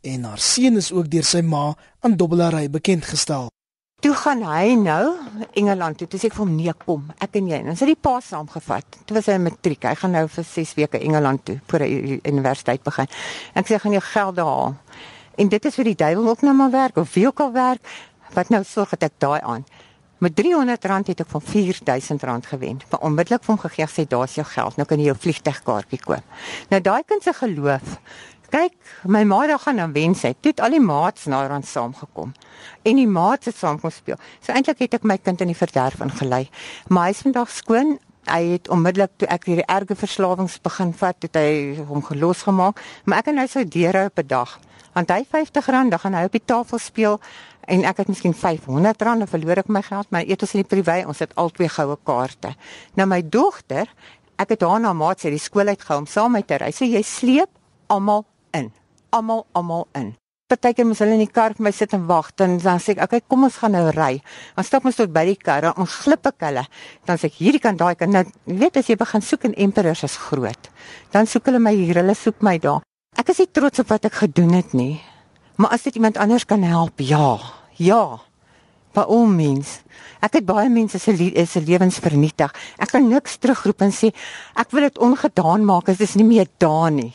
en 0.00 0.24
haar 0.24 0.38
seun 0.38 0.76
is 0.76 0.92
ook 0.92 1.10
deur 1.10 1.24
sy 1.24 1.40
ma 1.40 1.74
aan 2.00 2.16
dobbelary 2.16 2.70
bekend 2.70 3.04
gestel. 3.04 3.50
Toe 4.00 4.14
gaan 4.16 4.40
hy 4.48 4.76
nou 4.80 5.16
Engeland 5.60 5.98
toe. 6.00 6.06
Toe 6.08 6.18
sê 6.20 6.30
ek 6.30 6.36
vir 6.38 6.44
hom 6.46 6.52
nee, 6.56 6.72
kom. 6.86 7.02
Ek 7.20 7.34
en 7.36 7.50
jy. 7.50 7.58
En 7.60 7.76
sy 7.76 7.84
het 7.84 7.90
die 7.92 8.00
pa 8.00 8.14
saamgevat. 8.24 8.96
Toe 9.04 9.16
was 9.18 9.28
hy 9.28 9.36
in 9.36 9.44
matriek. 9.44 9.82
Hy 9.84 9.92
gaan 10.00 10.14
nou 10.16 10.22
vir 10.32 10.46
6 10.48 10.72
weke 10.78 11.00
Engeland 11.04 11.44
toe 11.44 11.58
voor 11.68 11.84
hy 11.84 12.16
universiteit 12.30 12.80
begin. 12.86 13.10
Ek 13.60 13.68
sê 13.68 13.80
gaan 13.82 13.96
jou 13.98 14.04
geld 14.06 14.38
daar 14.40 14.48
haal. 14.48 14.72
En 15.40 15.52
dit 15.52 15.68
is 15.68 15.76
vir 15.76 15.90
die 15.90 15.98
duiwel 16.00 16.32
ook 16.32 16.46
nou 16.48 16.56
maar 16.56 16.72
werk 16.72 16.96
of 17.02 17.12
wie 17.12 17.26
ook 17.28 17.44
al 17.44 17.52
werk 17.52 17.92
wat 18.32 18.48
nou 18.54 18.62
sorg 18.64 18.96
dat 18.96 19.10
ek 19.10 19.20
daai 19.20 19.40
aan. 19.44 19.68
Met 20.20 20.36
300 20.36 20.84
rand 20.84 21.12
het 21.12 21.20
ek 21.20 21.30
van 21.32 21.44
4000 21.44 22.24
rand 22.28 22.48
gewen. 22.48 22.80
Vir 22.88 23.04
onmiddellik 23.04 23.44
vir 23.44 23.54
hom 23.54 23.62
gegee 23.66 23.88
sê 23.88 24.08
daar's 24.08 24.36
jou 24.36 24.44
geld. 24.48 24.80
Nou 24.80 24.88
kan 24.88 25.00
jy 25.00 25.12
jou 25.12 25.16
vliegtuigkaartjie 25.26 26.00
koop. 26.04 26.40
Nou 26.72 26.80
daai 26.88 27.02
kind 27.08 27.24
se 27.24 27.36
geloof 27.36 27.96
Kyk, 28.50 28.74
my 29.06 29.22
ma 29.30 29.44
het 29.46 29.60
gaan 29.62 29.78
dan 29.78 29.92
wen 29.94 30.14
sy. 30.18 30.32
Toe 30.34 30.50
het 30.50 30.60
al 30.60 30.74
die 30.74 30.82
maats 30.82 31.28
na 31.30 31.44
haar 31.44 31.52
aan 31.54 31.62
saamgekom. 31.62 32.32
En 32.82 32.96
die 32.98 33.06
maats 33.06 33.46
het 33.46 33.56
saam 33.56 33.78
kom 33.80 33.92
speel. 33.94 34.18
So 34.42 34.50
eintlik 34.52 34.80
het 34.82 34.96
ek 34.98 35.04
my 35.06 35.20
kind 35.22 35.40
in 35.44 35.52
die 35.52 35.58
verderf 35.58 36.00
ingelei. 36.02 36.48
Maar 36.88 37.10
hy 37.10 37.14
is 37.14 37.20
vandag 37.22 37.52
skoon. 37.54 37.98
Hy 38.26 38.40
het 38.56 38.68
onmiddellik 38.68 39.12
toe 39.22 39.28
ek 39.30 39.46
hierdie 39.46 39.66
erge 39.70 39.94
verslawings 39.96 40.58
begin 40.62 40.90
vat, 40.98 41.16
het 41.22 41.38
hy 41.38 41.78
hom 41.86 42.02
gelos 42.02 42.42
gemaak. 42.48 42.82
Maar 43.06 43.22
ek 43.22 43.30
en 43.30 43.38
hy 43.38 43.46
sou 43.46 43.64
deure 43.64 44.08
op 44.10 44.18
'n 44.18 44.26
dag. 44.26 44.58
Want 44.98 45.10
hy 45.10 45.22
R50, 45.22 45.70
dan 45.90 45.98
gaan 45.98 46.14
hy 46.14 46.24
op 46.24 46.32
die 46.32 46.44
tafel 46.44 46.78
speel 46.78 47.20
en 47.70 47.84
ek 47.84 47.96
het 48.02 48.08
miskien 48.08 48.34
R500 48.34 49.06
en 49.06 49.28
verloor 49.28 49.58
ek 49.58 49.68
my 49.68 49.82
geld, 49.82 50.10
maar 50.10 50.26
eet 50.26 50.42
ons 50.42 50.54
in 50.54 50.64
die 50.64 50.70
privé, 50.76 51.06
ons 51.06 51.18
het 51.18 51.34
albei 51.34 51.68
goue 51.68 51.96
kaarte. 52.02 52.54
Nou 52.94 53.06
my 53.06 53.22
dogter, 53.22 53.86
ek 54.36 54.48
het 54.48 54.62
haar 54.62 54.80
na 54.80 54.92
maats 54.92 55.24
uit 55.24 55.32
die 55.32 55.38
skool 55.38 55.68
uitgehou 55.68 56.00
om 56.00 56.06
saam 56.06 56.32
met 56.32 56.50
haar. 56.50 56.66
Hy 56.66 56.72
sê 56.72 56.90
jy 56.90 57.02
sleep 57.02 57.50
almal 57.86 58.24
in. 58.56 58.72
Almal 59.10 59.46
almal 59.52 59.86
in. 59.94 60.14
Partykeer 60.50 60.86
moet 60.86 60.98
hulle 60.98 61.14
in 61.14 61.22
die 61.22 61.30
kar 61.30 61.54
vir 61.54 61.62
my 61.62 61.70
sit 61.70 61.92
en 61.94 62.08
wag 62.08 62.32
en 62.42 62.58
dan 62.58 62.80
sê 62.82 62.90
ek, 62.90 62.96
"Oké, 62.96 63.04
okay, 63.04 63.20
kom 63.28 63.44
ons 63.44 63.56
gaan 63.56 63.72
nou 63.72 63.90
ry." 63.90 64.20
Dan 64.56 64.64
stap 64.64 64.84
ons 64.84 64.96
tot 64.96 65.12
by 65.12 65.24
die 65.24 65.36
kar 65.36 65.64
en 65.64 65.86
glip 65.86 66.26
ek 66.26 66.40
hulle. 66.40 66.66
Dan 67.04 67.16
sê 67.16 67.24
ek, 67.26 67.34
"Hierdie 67.34 67.60
kan 67.60 67.76
daai 67.76 67.94
kan 67.94 68.10
nou 68.10 68.24
weet 68.44 68.76
as 68.76 68.86
jy 68.86 68.96
begin 68.96 69.22
soek 69.22 69.44
in 69.44 69.54
Emperors 69.54 70.02
is 70.02 70.16
groot." 70.16 70.70
Dan 71.12 71.26
soek 71.26 71.46
hulle 71.46 71.60
my 71.60 71.74
hier, 71.74 71.94
hulle 71.94 72.14
soek 72.14 72.42
my 72.42 72.58
daar. 72.58 72.82
Ek 73.16 73.28
is 73.28 73.38
nie 73.38 73.46
trots 73.52 73.78
op 73.78 73.88
wat 73.88 74.04
ek 74.04 74.12
gedoen 74.12 74.52
het 74.52 74.72
nie. 74.72 75.00
Maar 75.56 75.70
as 75.70 75.82
dit 75.82 75.94
iemand 75.94 76.16
anders 76.16 76.44
kan 76.44 76.62
help, 76.62 76.92
ja. 76.96 77.38
Ja. 77.76 78.20
By 78.92 79.00
al 79.00 79.26
mens. 79.26 79.80
Ek 80.20 80.32
het 80.32 80.46
baie 80.46 80.68
mense 80.68 80.98
se 80.98 81.12
se 81.46 81.60
lewens 81.60 81.98
vernietig. 81.98 82.54
Ek 82.78 82.88
kan 82.88 83.08
niks 83.08 83.38
terugroep 83.38 83.82
en 83.82 83.92
sê 83.92 84.12
ek 84.56 84.70
wil 84.70 84.88
dit 84.88 84.98
ongedaan 84.98 85.64
maak 85.64 85.86
dit 85.86 86.00
is 86.00 86.14
nie 86.14 86.24
meer 86.24 86.46
daar 86.58 86.90
nie. 86.90 87.14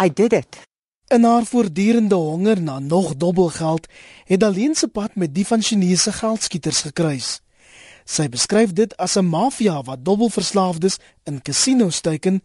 I 0.00 0.12
did 0.12 0.32
it. 0.32 0.58
In 1.06 1.24
haar 1.24 1.44
voortdurende 1.44 2.14
honger 2.14 2.62
na 2.62 2.78
nog 2.78 3.16
dubbelgeld 3.16 3.86
het 4.24 4.40
Daleen 4.40 4.74
se 4.74 4.88
pad 4.88 5.14
met 5.14 5.34
die 5.34 5.46
van 5.46 5.62
Chinese 5.62 6.12
geldskieters 6.12 6.80
gekruis. 6.80 7.40
Sy 8.04 8.28
beskryf 8.28 8.72
dit 8.72 8.96
as 8.96 9.16
'n 9.16 9.24
maffia 9.24 9.82
wat 9.82 10.04
dubbelverslaafdes 10.04 10.98
in 11.24 11.42
casinos 11.42 12.00
teiken 12.00 12.42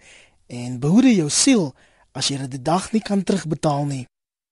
en 0.47 0.79
behoede 0.79 1.15
jou 1.15 1.29
siel 1.29 1.75
as 2.11 2.27
jy 2.27 2.47
dit 2.47 2.65
dag 2.65 2.91
nie 2.91 3.01
kan 3.01 3.23
terugbetaal 3.23 3.85
nie. 3.85 4.05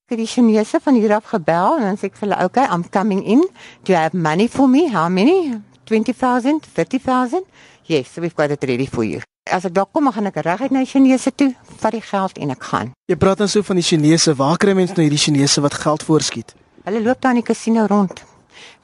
Ek 0.06 0.18
het 0.18 0.18
die 0.18 0.28
Chinese 0.28 0.80
van 0.82 0.94
hier 0.94 1.14
af 1.16 1.26
gebel 1.26 1.78
en 1.78 1.98
sê 1.98 2.04
ek 2.04 2.16
vir 2.16 2.30
hulle, 2.30 2.44
"Okay, 2.44 2.68
I'm 2.68 2.90
coming 2.90 3.26
in. 3.26 3.42
Do 3.84 3.94
you 3.94 3.98
have 3.98 4.18
money 4.18 4.48
for 4.48 4.70
me? 4.70 4.90
How 4.90 5.10
many? 5.10 5.62
20,000, 5.84 6.66
30,000? 6.74 7.44
Yes, 7.84 8.14
so 8.14 8.22
we've 8.22 8.36
got 8.36 8.50
it 8.52 8.64
ready 8.64 8.88
for 8.88 9.04
you." 9.06 9.22
As 9.50 9.64
ek 9.66 9.74
daar 9.74 9.88
kom, 9.90 10.06
gaan 10.14 10.30
ek 10.30 10.36
reguit 10.46 10.70
na 10.70 10.84
die 10.84 10.90
Chinese 10.90 11.32
toe, 11.34 11.48
vat 11.82 11.96
die 11.96 12.04
geld 12.06 12.38
en 12.38 12.54
ek 12.54 12.66
gaan. 12.70 12.92
Jy 13.10 13.16
praat 13.18 13.40
dan 13.42 13.50
so 13.50 13.66
van 13.66 13.80
die 13.80 13.86
Chinese. 13.86 14.36
Waar 14.38 14.60
kry 14.62 14.76
mense 14.78 14.94
nou 14.94 15.08
hierdie 15.08 15.18
Chinese 15.18 15.64
wat 15.66 15.74
geld 15.82 16.06
voorskiet? 16.06 16.54
Hulle 16.86 17.02
loop 17.02 17.24
daar 17.26 17.34
in 17.34 17.42
die 17.42 17.48
casino 17.48 17.88
rond. 17.90 18.22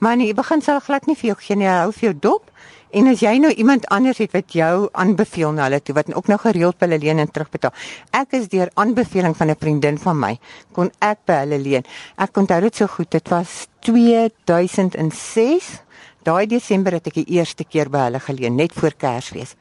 Maar 0.02 0.18
in 0.18 0.24
die 0.26 0.34
begin 0.34 0.64
sal 0.66 0.82
glad 0.82 1.06
nie 1.06 1.14
vir 1.20 1.30
jou 1.30 1.38
gee 1.44 1.60
nie. 1.62 1.70
Hou 1.70 1.92
vir 1.94 2.10
jou 2.10 2.16
dop. 2.26 2.50
En 2.90 3.06
as 3.12 3.22
jy 3.22 3.36
nou 3.44 3.52
iemand 3.54 3.86
anders 3.94 4.18
het 4.24 4.34
wat 4.34 4.56
jou 4.58 4.90
aanbeveel 4.98 5.54
na 5.54 5.68
hulle 5.68 5.82
toe 5.84 5.94
wat 5.94 6.10
ook 6.10 6.32
nou 6.32 6.40
gereeld 6.42 6.80
by 6.80 6.88
hulle 6.88 7.00
leen 7.06 7.22
en 7.22 7.30
terugbetaal. 7.30 7.76
Ek 8.18 8.34
is 8.40 8.50
deur 8.50 8.74
aanbeveling 8.74 9.38
van 9.38 9.54
'n 9.54 9.60
vriendin 9.60 9.98
van 10.02 10.20
my 10.20 10.40
kon 10.74 10.90
ek 11.00 11.20
by 11.26 11.44
hulle 11.46 11.60
leen. 11.60 11.84
Ek 12.18 12.38
onthou 12.38 12.62
dit 12.62 12.76
so 12.76 12.88
goed. 12.88 13.12
Dit 13.12 13.30
was 13.30 13.68
2006. 13.82 15.84
Daai 16.24 16.48
Desember 16.48 16.94
het 16.94 17.08
ek 17.08 17.14
die 17.14 17.38
eerste 17.38 17.64
keer 17.64 17.90
by 17.90 18.10
hulle 18.10 18.20
geleen 18.20 18.56
net 18.56 18.74
voor 18.74 18.94
Kersfees. 18.98 19.56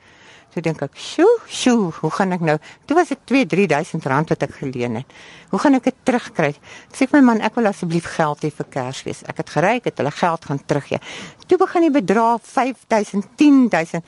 Toe 0.57 0.65
dink 0.65 0.81
ek, 0.81 0.97
"Sjoe, 0.97 1.41
sjoe, 1.47 1.93
hoe 2.01 2.11
gaan 2.11 2.33
ek 2.33 2.41
nou? 2.41 2.59
Toe 2.87 2.97
was 2.97 3.09
dit 3.09 3.19
2-3000 3.27 4.05
rand 4.07 4.29
wat 4.29 4.43
ek 4.43 4.55
geleen 4.55 4.95
het. 4.95 5.05
Hoe 5.51 5.59
gaan 5.59 5.75
ek 5.75 5.85
dit 5.85 5.95
terugkry?" 6.03 6.55
Sê 6.93 7.03
ek 7.03 7.13
my 7.13 7.21
man, 7.21 7.41
"Ek 7.41 7.55
wil 7.55 7.67
asseblief 7.67 8.05
geld 8.17 8.41
hê 8.41 8.51
vir 8.51 8.67
Kersfees. 8.71 9.23
Ek 9.29 9.37
het 9.37 9.51
gery, 9.51 9.77
ek 9.77 9.85
het 9.85 9.99
hulle 9.99 10.11
geld 10.11 10.45
gaan 10.45 10.65
teruggee." 10.67 10.99
Toe 11.47 11.59
begin 11.59 11.93
die 11.93 12.01
bedrag 12.01 12.41
5000, 12.43 13.27
10000. 13.37 14.03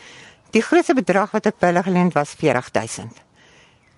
Die 0.50 0.62
grootste 0.62 0.94
bedrag 0.94 1.30
wat 1.32 1.46
ek 1.46 1.58
by 1.58 1.66
hulle 1.66 1.82
geleen 1.82 2.04
het 2.04 2.14
was 2.14 2.34
40000. 2.34 3.12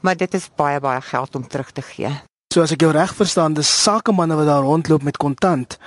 Maar 0.01 0.17
dit 0.17 0.35
is 0.35 0.51
baie 0.57 0.81
baie 0.81 1.01
geld 1.01 1.35
om 1.35 1.47
terug 1.47 1.71
te 1.71 1.83
gee. 1.83 2.11
So 2.53 2.63
as 2.63 2.73
ek 2.73 2.81
jou 2.81 2.91
reg 2.91 3.15
verstaan, 3.15 3.55
dis 3.55 3.83
sakemanne 3.83 4.35
wat 4.35 4.47
daar 4.47 4.63
rondloop 4.63 5.03
met 5.03 5.17
kontant 5.17 5.79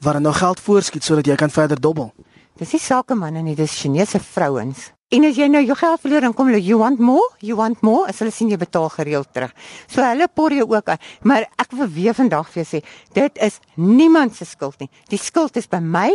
waar 0.00 0.14
hulle 0.14 0.28
nou 0.28 0.34
geld 0.34 0.60
voorskiet 0.60 1.04
sodat 1.04 1.26
jy 1.26 1.36
kan 1.36 1.50
verder 1.50 1.80
dobbel. 1.80 2.12
Dis 2.58 2.72
nie 2.72 2.80
sakemanne 2.80 3.40
nie, 3.42 3.54
dis 3.54 3.80
Chinese 3.80 4.20
vrouens. 4.20 4.92
En 5.12 5.26
as 5.28 5.36
jy 5.36 5.44
nou 5.52 5.60
jou 5.60 5.74
geld 5.76 6.00
verloor 6.00 6.24
dan 6.24 6.32
kom 6.32 6.48
hulle 6.48 6.62
you 6.64 6.78
want 6.80 7.00
more? 7.04 7.34
You 7.44 7.56
want 7.58 7.82
more? 7.84 8.06
As 8.08 8.22
hulle 8.22 8.32
sien 8.32 8.48
jy 8.48 8.56
betaal 8.56 8.88
gereeld 8.94 9.28
terug. 9.36 9.52
So 9.84 10.00
hulle 10.00 10.28
por 10.32 10.54
jou 10.56 10.64
ook 10.70 10.88
aan. 10.88 11.02
Maar 11.28 11.44
ek 11.60 11.74
wil 11.76 11.90
weer 11.92 12.16
vandag 12.16 12.48
vir 12.48 12.62
jou 12.62 12.68
sê, 12.70 12.80
dit 13.12 13.42
is 13.44 13.58
niemand 13.76 14.32
se 14.36 14.48
skuld 14.48 14.80
nie. 14.80 14.88
Die 15.12 15.20
skuld 15.20 15.58
is 15.60 15.68
by 15.68 15.82
my. 15.84 16.08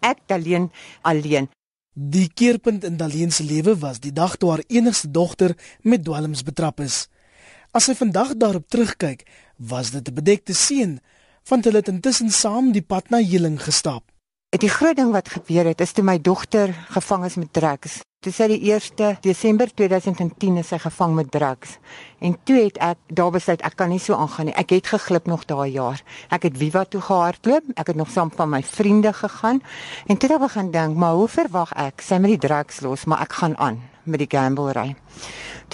Ek 0.00 0.22
alleen 0.32 0.70
alleen. 1.04 1.50
Die 1.94 2.30
keerpunt 2.32 2.86
in 2.88 2.96
Daleen 2.96 3.30
se 3.30 3.44
lewe 3.44 3.76
was 3.78 4.00
die 4.00 4.12
dag 4.12 4.38
toe 4.40 4.54
haar 4.54 4.64
enigste 4.72 5.10
dogter 5.12 5.52
met 5.82 6.02
dwelms 6.04 6.42
betrap 6.48 6.80
is. 6.80 7.04
As 7.76 7.90
sy 7.90 7.94
vandag 7.98 8.32
daarop 8.40 8.70
terugkyk, 8.72 9.28
was 9.58 9.92
dit 9.92 10.08
'n 10.08 10.14
bedekte 10.14 10.54
seën, 10.54 10.98
want 11.48 11.64
hulle 11.64 11.84
het 11.84 11.92
intussen 11.92 12.30
saam 12.30 12.72
die 12.72 12.82
pad 12.82 13.10
na 13.10 13.20
heling 13.20 13.60
gestap. 13.60 14.08
Die 14.54 14.68
groot 14.68 14.96
ding 14.96 15.10
wat 15.12 15.28
gebeur 15.28 15.66
het 15.66 15.80
is 15.80 15.92
toe 15.92 16.04
my 16.04 16.18
dogter 16.18 16.74
gevang 16.88 17.24
is 17.24 17.34
met 17.34 17.52
drugs. 17.52 18.00
Toe 18.24 18.32
sy 18.32 18.46
die 18.54 18.70
1 18.72 19.18
Desember 19.20 19.68
2010 19.68 20.62
is 20.62 20.70
sy 20.72 20.78
gevang 20.80 21.12
met 21.12 21.28
drugs. 21.28 21.74
En 22.24 22.38
toe 22.48 22.56
het 22.62 22.78
ek 22.80 23.12
daar 23.12 23.34
besluit 23.34 23.60
ek 23.60 23.76
kan 23.76 23.90
nie 23.92 24.00
so 24.00 24.16
aangaan 24.16 24.48
nie. 24.48 24.54
Ek 24.56 24.72
het 24.72 24.88
geglip 24.94 25.28
nog 25.28 25.44
daai 25.44 25.74
jaar. 25.74 26.00
Ek 26.32 26.46
het 26.48 26.56
Viva 26.56 26.86
toe 26.88 27.02
gehardloop. 27.04 27.68
Ek 27.76 27.92
het 27.92 28.00
nog 28.00 28.08
saam 28.08 28.32
van 28.32 28.48
my 28.48 28.62
vriende 28.64 29.12
gegaan. 29.12 29.60
En 30.08 30.16
toe 30.16 30.30
het 30.30 30.38
ek 30.38 30.46
begin 30.46 30.70
dink, 30.72 30.96
maar 30.96 31.20
hoe 31.20 31.28
verwag 31.28 31.76
ek 31.76 32.00
sy 32.00 32.16
met 32.16 32.32
die 32.32 32.48
drugs 32.48 32.80
los, 32.80 33.04
maar 33.04 33.26
ek 33.26 33.36
gaan 33.42 33.58
aan 33.60 33.82
met 34.08 34.24
die 34.24 34.30
gamblery. 34.32 34.94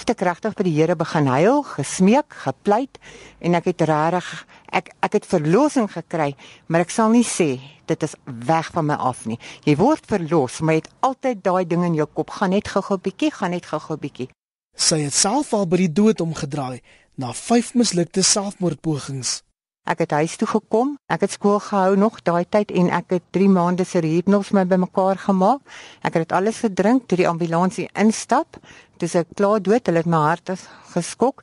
Het 0.00 0.14
ek 0.14 0.22
regtig 0.24 0.54
by 0.56 0.64
die 0.64 0.72
Here 0.78 0.94
begin 0.96 1.26
huil, 1.28 1.58
gesmeek, 1.76 2.32
gepleit 2.46 2.96
en 3.44 3.58
ek 3.58 3.66
het 3.68 3.82
regtig 3.84 4.30
ek 4.72 4.88
ek 5.04 5.18
het 5.18 5.26
verlossing 5.28 5.90
gekry, 5.92 6.30
maar 6.72 6.86
ek 6.86 6.94
sal 6.94 7.12
nie 7.12 7.26
sê 7.26 7.58
dit 7.90 8.06
is 8.06 8.14
weg 8.46 8.70
van 8.72 8.86
my 8.88 8.96
af 8.96 9.26
nie. 9.28 9.36
Jy 9.66 9.74
word 9.76 10.06
verlos, 10.08 10.60
maar 10.62 10.78
jy 10.78 10.84
het 10.84 10.92
altyd 11.04 11.42
daai 11.44 11.64
ding 11.68 11.84
in 11.84 11.98
jou 11.98 12.06
kop, 12.06 12.32
gaan 12.38 12.54
net 12.54 12.70
gou-gou 12.72 12.96
bietjie, 13.02 13.32
gaan 13.34 13.52
net 13.52 13.68
gou-gou 13.68 13.98
bietjie. 14.00 14.30
Sy 14.72 15.02
het 15.04 15.16
self 15.16 15.52
al 15.52 15.66
by 15.68 15.82
die 15.82 15.92
dood 15.92 16.22
omgedraai 16.24 16.80
na 17.20 17.34
5 17.36 17.74
mislukte 17.76 18.24
selfmoordpogings. 18.24 19.40
Ek 19.90 20.04
het 20.04 20.12
huis 20.14 20.36
toe 20.38 20.46
gekom. 20.46 20.92
Ek 21.10 21.24
het 21.26 21.32
skool 21.34 21.58
gehou 21.58 21.96
nog 21.98 22.20
daai 22.22 22.44
tyd 22.46 22.70
en 22.70 22.92
ek 22.94 23.16
het 23.16 23.24
3 23.34 23.48
maande 23.50 23.84
se 23.84 23.98
hypnos 24.04 24.52
my 24.54 24.62
bymekaar 24.70 25.18
gemaak. 25.18 25.60
Ek 26.06 26.14
het 26.14 26.28
dit 26.28 26.32
alles 26.36 26.62
gedrink 26.62 27.08
toe 27.08 27.18
die 27.18 27.28
ambulansie 27.28 27.88
instap. 27.98 28.60
Dis 29.02 29.16
ek 29.18 29.34
klaar 29.34 29.58
dood. 29.58 29.86
Hulle 29.86 30.04
het 30.04 30.06
my 30.06 30.22
hart 30.28 30.52
geskok. 30.94 31.42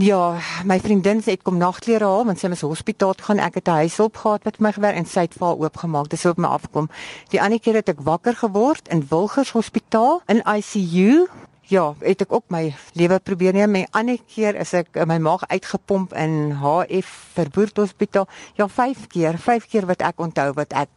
Ja, 0.00 0.40
my 0.64 0.78
vriendin 0.80 1.20
sê 1.20 1.34
ek 1.36 1.42
kom 1.44 1.58
nagklere 1.60 2.08
haal 2.08 2.24
want 2.24 2.40
sy 2.40 2.48
moet 2.48 2.62
hospitaal 2.64 3.14
toe 3.14 3.26
gaan. 3.28 3.42
Ek 3.46 3.60
het 3.60 3.68
'n 3.68 3.84
huishulp 3.84 4.16
gehad 4.16 4.44
wat 4.44 4.56
vir 4.56 4.66
my 4.66 4.72
gewerk 4.72 4.96
en 4.96 5.06
sy 5.06 5.20
het 5.20 5.34
val 5.34 5.58
oopgemaak. 5.60 6.08
Dis 6.08 6.26
op 6.26 6.38
my 6.38 6.48
afkom. 6.48 6.88
Die 7.30 7.42
ander 7.42 7.60
keer 7.60 7.74
het 7.74 7.88
ek 7.88 8.00
wakker 8.00 8.34
geword 8.34 8.88
in 8.88 9.06
Wilgers 9.10 9.52
Hospitaal 9.52 10.22
in 10.26 10.42
ICU. 10.42 11.28
Ja, 11.70 11.92
het 12.02 12.24
ek 12.24 12.32
ook 12.34 12.48
my 12.50 12.72
lewe 12.98 13.20
probeer 13.22 13.54
neem. 13.54 13.70
My 13.70 13.84
ander 13.94 14.18
keer 14.32 14.56
is 14.58 14.72
ek 14.74 14.96
in 14.98 15.06
my 15.06 15.20
maag 15.22 15.44
uitgepomp 15.52 16.16
in 16.18 16.56
HF 16.58 17.10
Verboort 17.36 17.78
Hospitaal. 17.78 18.26
Ja, 18.58 18.66
5 18.66 19.04
keer, 19.12 19.38
5 19.38 19.68
keer 19.70 19.86
wat 19.86 20.02
ek 20.02 20.18
onthou 20.18 20.48
wat 20.56 20.74
ek 20.74 20.90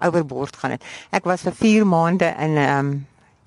oorboord 0.00 0.56
gaan 0.62 0.78
het. 0.78 0.86
Ek 1.12 1.28
was 1.28 1.44
vir 1.44 1.58
4 1.60 1.84
maande 1.84 2.32
in 2.40 2.56
ehm 2.56 2.78
um, 2.78 2.94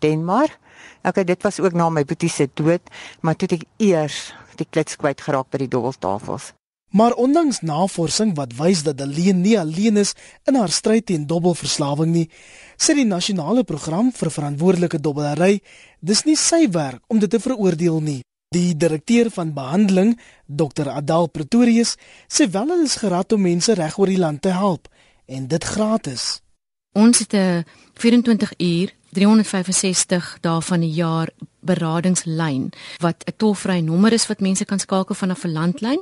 Denmark. 0.05 0.53
Okay, 1.01 1.25
dit 1.25 1.41
was 1.41 1.57
ook 1.59 1.73
na 1.73 1.89
my 1.89 2.05
boetie 2.05 2.29
se 2.29 2.45
dood, 2.53 2.93
maar 3.25 3.33
toe 3.33 3.49
ek 3.57 3.65
eers 3.81 4.35
die 4.61 4.69
klits 4.69 5.01
kwyt 5.01 5.25
geraak 5.25 5.49
by 5.49 5.65
die 5.65 5.71
dobbeltafels. 5.73 6.51
Maar 6.91 7.13
ondanks 7.13 7.59
navorsing 7.61 8.35
wat 8.35 8.55
wys 8.55 8.83
dat 8.83 8.97
Daleen 8.97 9.41
nie 9.41 9.59
alleen 9.59 9.97
is 9.97 10.13
in 10.43 10.55
haar 10.55 10.71
stryd 10.71 11.05
teen 11.05 11.27
dobbelverslawing 11.27 12.13
nie, 12.13 12.29
sê 12.79 12.95
die 12.95 13.05
nasionale 13.05 13.63
program 13.63 14.13
vir 14.15 14.31
verantwoordelike 14.31 15.01
dobbelery, 15.03 15.59
dis 15.99 16.23
nie 16.23 16.37
sy 16.39 16.69
werk 16.71 17.03
om 17.07 17.19
dit 17.19 17.29
te 17.29 17.39
veroordeel 17.43 17.99
nie. 18.01 18.21
Die 18.55 18.77
direkteur 18.79 19.27
van 19.35 19.51
behandeling, 19.53 20.15
Dr. 20.47 20.87
Adal 20.89 21.27
Pretorius, 21.27 21.97
sê 22.31 22.47
wel 22.47 22.71
hulle 22.71 22.87
is 22.87 22.95
gerad 23.01 23.35
om 23.35 23.43
mense 23.43 23.75
reg 23.75 23.97
oor 23.99 24.07
die 24.07 24.21
land 24.21 24.41
te 24.41 24.55
help 24.55 24.87
en 25.27 25.47
dit 25.51 25.63
gratis. 25.63 26.39
Ons 26.95 27.19
het 27.19 27.33
'n 27.33 27.65
24 27.93 28.53
uur 28.57 28.93
365 29.11 30.37
dae 30.41 30.61
van 30.61 30.79
die 30.79 30.93
jaar 30.93 31.29
beradingslyn 31.67 32.71
wat 33.03 33.23
'n 33.27 33.37
tolvrye 33.37 33.81
nommer 33.81 34.13
is 34.13 34.27
wat 34.27 34.39
mense 34.39 34.65
kan 34.65 34.79
skakel 34.79 35.15
vanaf 35.15 35.43
'n 35.43 35.51
landlyn 35.51 36.01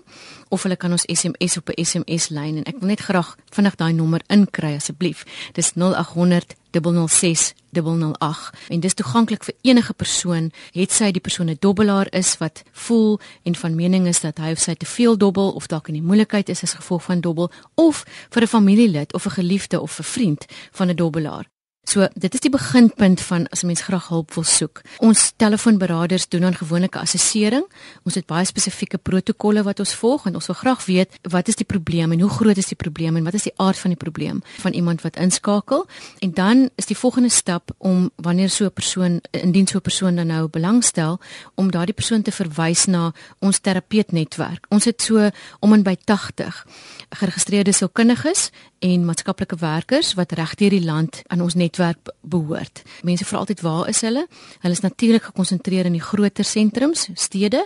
of 0.50 0.64
hulle 0.64 0.78
kan 0.78 0.92
ons 0.92 1.08
SMS 1.20 1.58
op 1.58 1.70
'n 1.70 1.84
SMS 1.86 2.30
lyn 2.30 2.58
en 2.58 2.66
ek 2.66 2.80
wil 2.80 2.90
net 2.90 3.00
graag 3.08 3.36
vinnig 3.50 3.76
daai 3.76 3.94
nommer 3.94 4.22
inkry 4.28 4.76
asseblief. 4.76 5.26
Dis 5.54 5.74
0800 5.76 6.56
006 6.82 7.54
008 7.72 8.50
en 8.68 8.80
dis 8.80 8.94
toeganklik 8.94 9.44
vir 9.44 9.56
enige 9.62 9.94
persoon, 9.94 10.52
het 10.72 10.92
sy 10.92 11.12
die 11.12 11.22
persoon 11.22 11.50
'n 11.50 11.58
dobbelaar 11.60 12.08
is 12.12 12.38
wat 12.38 12.64
voel 12.72 13.20
en 13.44 13.56
van 13.56 13.76
mening 13.76 14.08
is 14.08 14.20
dat 14.20 14.38
hy 14.38 14.52
of 14.52 14.60
sy 14.60 14.74
te 14.74 14.86
veel 14.86 15.18
dobbel 15.18 15.52
of 15.52 15.68
dalk 15.68 15.88
in 15.88 15.94
die 15.94 16.08
moeilikheid 16.10 16.50
is 16.50 16.64
as 16.64 16.74
gevolg 16.74 17.04
van 17.04 17.22
dobbel 17.22 17.52
of 17.76 18.06
vir 18.30 18.44
'n 18.44 18.48
familielid 18.48 19.14
of 19.14 19.26
'n 19.26 19.30
geliefde 19.40 19.82
of 19.82 20.00
'n 20.00 20.04
vriend 20.04 20.46
van 20.72 20.90
'n 20.90 20.96
dobbelaar. 20.96 21.55
So 21.86 22.08
dit 22.14 22.34
is 22.34 22.42
die 22.42 22.50
beginpunt 22.50 23.22
van 23.22 23.48
as 23.54 23.62
'n 23.64 23.66
mens 23.66 23.82
graag 23.82 24.08
hulp 24.08 24.34
wil 24.34 24.44
soek. 24.44 24.82
Ons 24.98 25.34
telefoonberaders 25.36 26.28
doen 26.28 26.42
dan 26.42 26.56
gewoonlik 26.56 26.96
'n 26.96 27.00
assessering. 27.00 27.66
Ons 28.04 28.16
het 28.16 28.26
baie 28.26 28.46
spesifieke 28.46 28.98
protokolle 28.98 29.64
wat 29.64 29.80
ons 29.80 29.94
volg 29.94 30.26
en 30.26 30.36
ons 30.36 30.46
wil 30.46 30.56
graag 30.56 30.86
weet 30.86 31.10
wat 31.22 31.48
is 31.48 31.56
die 31.56 31.66
probleem 31.66 32.12
en 32.12 32.20
hoe 32.20 32.30
groot 32.30 32.58
is 32.58 32.68
die 32.68 32.76
probleem 32.76 33.16
en 33.16 33.24
wat 33.24 33.34
is 33.34 33.44
die 33.44 33.54
aard 33.56 33.78
van 33.78 33.90
die 33.90 33.98
probleem 33.98 34.42
van 34.58 34.74
iemand 34.74 35.02
wat 35.02 35.16
inskakel. 35.16 35.88
En 36.20 36.32
dan 36.34 36.70
is 36.76 36.86
die 36.86 36.98
volgende 36.98 37.30
stap 37.30 37.72
om 37.78 38.10
wanneer 38.16 38.50
so 38.50 38.66
'n 38.66 38.74
persoon 38.74 39.22
indien 39.32 39.68
so 39.68 39.78
'n 39.78 39.82
persoon 39.82 40.16
dan 40.16 40.28
nou 40.28 40.48
belangstel 40.48 41.20
om 41.56 41.72
daardie 41.72 41.94
persoon 41.94 42.22
te 42.22 42.32
verwys 42.32 42.86
na 42.86 43.14
ons 43.40 43.60
terapeutnetwerk. 43.60 44.66
Ons 44.70 44.86
het 44.86 45.02
so 45.02 45.30
om 45.60 45.74
en 45.74 45.84
by 45.84 45.96
80 46.04 46.66
geregistreerde 47.10 47.72
sielkundiges 47.72 48.52
en 48.86 49.06
maatskaplike 49.06 49.58
werkers 49.62 50.14
wat 50.20 50.36
regdeur 50.38 50.76
die 50.76 50.84
land 50.86 51.22
aan 51.34 51.42
ons 51.42 51.58
netwerk 51.58 52.12
behoort. 52.22 52.84
Mense 53.08 53.26
vra 53.26 53.42
altyd 53.42 53.64
waar 53.66 53.90
is 53.90 54.02
hulle? 54.06 54.28
Hulle 54.62 54.78
is 54.78 54.84
natuurlik 54.86 55.30
gekonsentreer 55.32 55.90
in 55.90 55.98
die 55.98 56.04
groter 56.04 56.46
sentrums, 56.46 57.10
stede, 57.14 57.66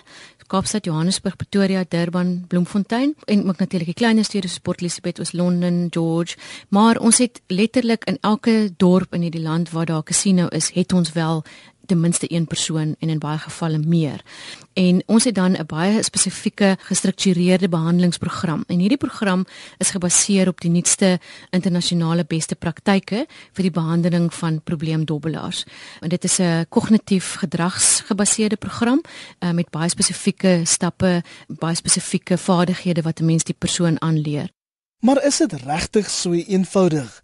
Kaapstad, 0.50 0.88
Johannesburg, 0.90 1.36
Pretoria, 1.38 1.84
Durban, 1.86 2.46
Bloemfontein 2.48 3.14
en 3.26 3.44
ook 3.48 3.60
natuurlik 3.62 3.92
die 3.92 4.00
kleiner 4.00 4.26
stede 4.26 4.50
soos 4.50 4.64
Port 4.66 4.82
Elizabeth, 4.82 5.20
ons 5.22 5.36
Londen, 5.38 5.92
George, 5.94 6.40
maar 6.74 6.98
ons 6.98 7.20
het 7.22 7.42
letterlik 7.54 8.08
in 8.10 8.18
elke 8.26 8.72
dorp 8.78 9.14
in 9.14 9.28
hierdie 9.28 9.44
land 9.46 9.70
waar 9.70 9.86
daar 9.86 10.02
'n 10.02 10.10
casino 10.10 10.48
is, 10.48 10.72
het 10.74 10.94
ons 10.94 11.14
wel 11.14 11.44
ten 11.89 12.00
minste 12.00 12.31
een 12.34 12.48
persoon 12.48 12.96
en 13.00 13.10
in 13.10 13.19
baie 13.19 13.38
gevalle 13.38 13.77
meer. 13.77 14.22
En 14.74 15.01
ons 15.05 15.24
het 15.24 15.36
dan 15.36 15.58
'n 15.58 15.65
baie 15.65 16.03
spesifieke 16.03 16.77
gestruktureerde 16.79 17.69
behandelingsprogram. 17.69 18.63
En 18.67 18.79
hierdie 18.79 18.98
program 18.98 19.46
is 19.77 19.89
gebaseer 19.89 20.48
op 20.48 20.62
die 20.62 20.69
nuutste 20.69 21.19
internasionale 21.50 22.25
beste 22.25 22.55
praktyke 22.55 23.25
vir 23.53 23.63
die 23.63 23.72
behandeling 23.72 24.34
van 24.34 24.62
probleemdobbelaars. 24.63 25.65
En 26.00 26.10
dit 26.10 26.24
is 26.24 26.38
'n 26.39 26.65
kognitief 26.69 27.34
gedragsgebaseerde 27.34 28.55
program 28.55 29.01
uh, 29.39 29.51
met 29.51 29.69
baie 29.69 29.89
spesifieke 29.89 30.62
stappe, 30.63 31.24
baie 31.48 31.75
spesifieke 31.75 32.38
vaardighede 32.38 33.01
wat 33.01 33.19
'n 33.19 33.25
mens 33.25 33.43
die 33.43 33.55
persoon 33.58 34.01
aanleer. 34.01 34.50
Maar 35.00 35.24
is 35.24 35.38
dit 35.38 35.53
regtig 35.53 36.10
so 36.10 36.31
eenvoudig? 36.34 37.24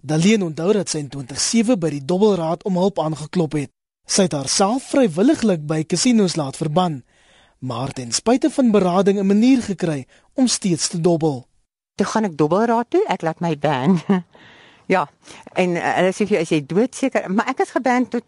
Daleen 0.00 0.42
onthou 0.42 0.72
dat 0.72 0.88
sy 0.88 0.98
in 0.98 1.08
2007 1.08 1.78
by 1.78 1.90
die 1.90 2.04
Dobbelraad 2.04 2.64
om 2.64 2.78
hulp 2.80 2.98
aangeklop 2.98 3.52
het. 3.52 3.70
Sy 4.10 4.24
het 4.26 4.32
haarself 4.34 4.88
vrywilliglik 4.90 5.68
by 5.70 5.84
casinos 5.86 6.34
laat 6.34 6.56
verban, 6.58 7.04
maar 7.62 7.92
ten 7.94 8.10
spyte 8.10 8.50
van 8.50 8.72
berading 8.74 9.20
'n 9.20 9.26
manier 9.26 9.62
gekry 9.62 10.06
om 10.34 10.46
steeds 10.46 10.88
te 10.88 11.00
dobbel. 11.00 11.46
Toe 11.94 12.06
gaan 12.06 12.24
ek 12.24 12.36
dobbelraad 12.36 12.90
toe, 12.90 13.04
ek 13.06 13.22
laat 13.22 13.40
my 13.40 13.58
ban. 13.58 14.00
ja. 14.94 15.08
En 15.54 15.70
uh, 15.70 15.94
hulle 15.94 16.12
sê 16.12 16.26
vir 16.26 16.34
jou 16.34 16.42
as 16.42 16.50
jy 16.50 16.66
doodseker, 16.66 17.30
maar 17.30 17.46
ek 17.46 17.60
is 17.60 17.70
geban 17.70 18.08
tot 18.08 18.24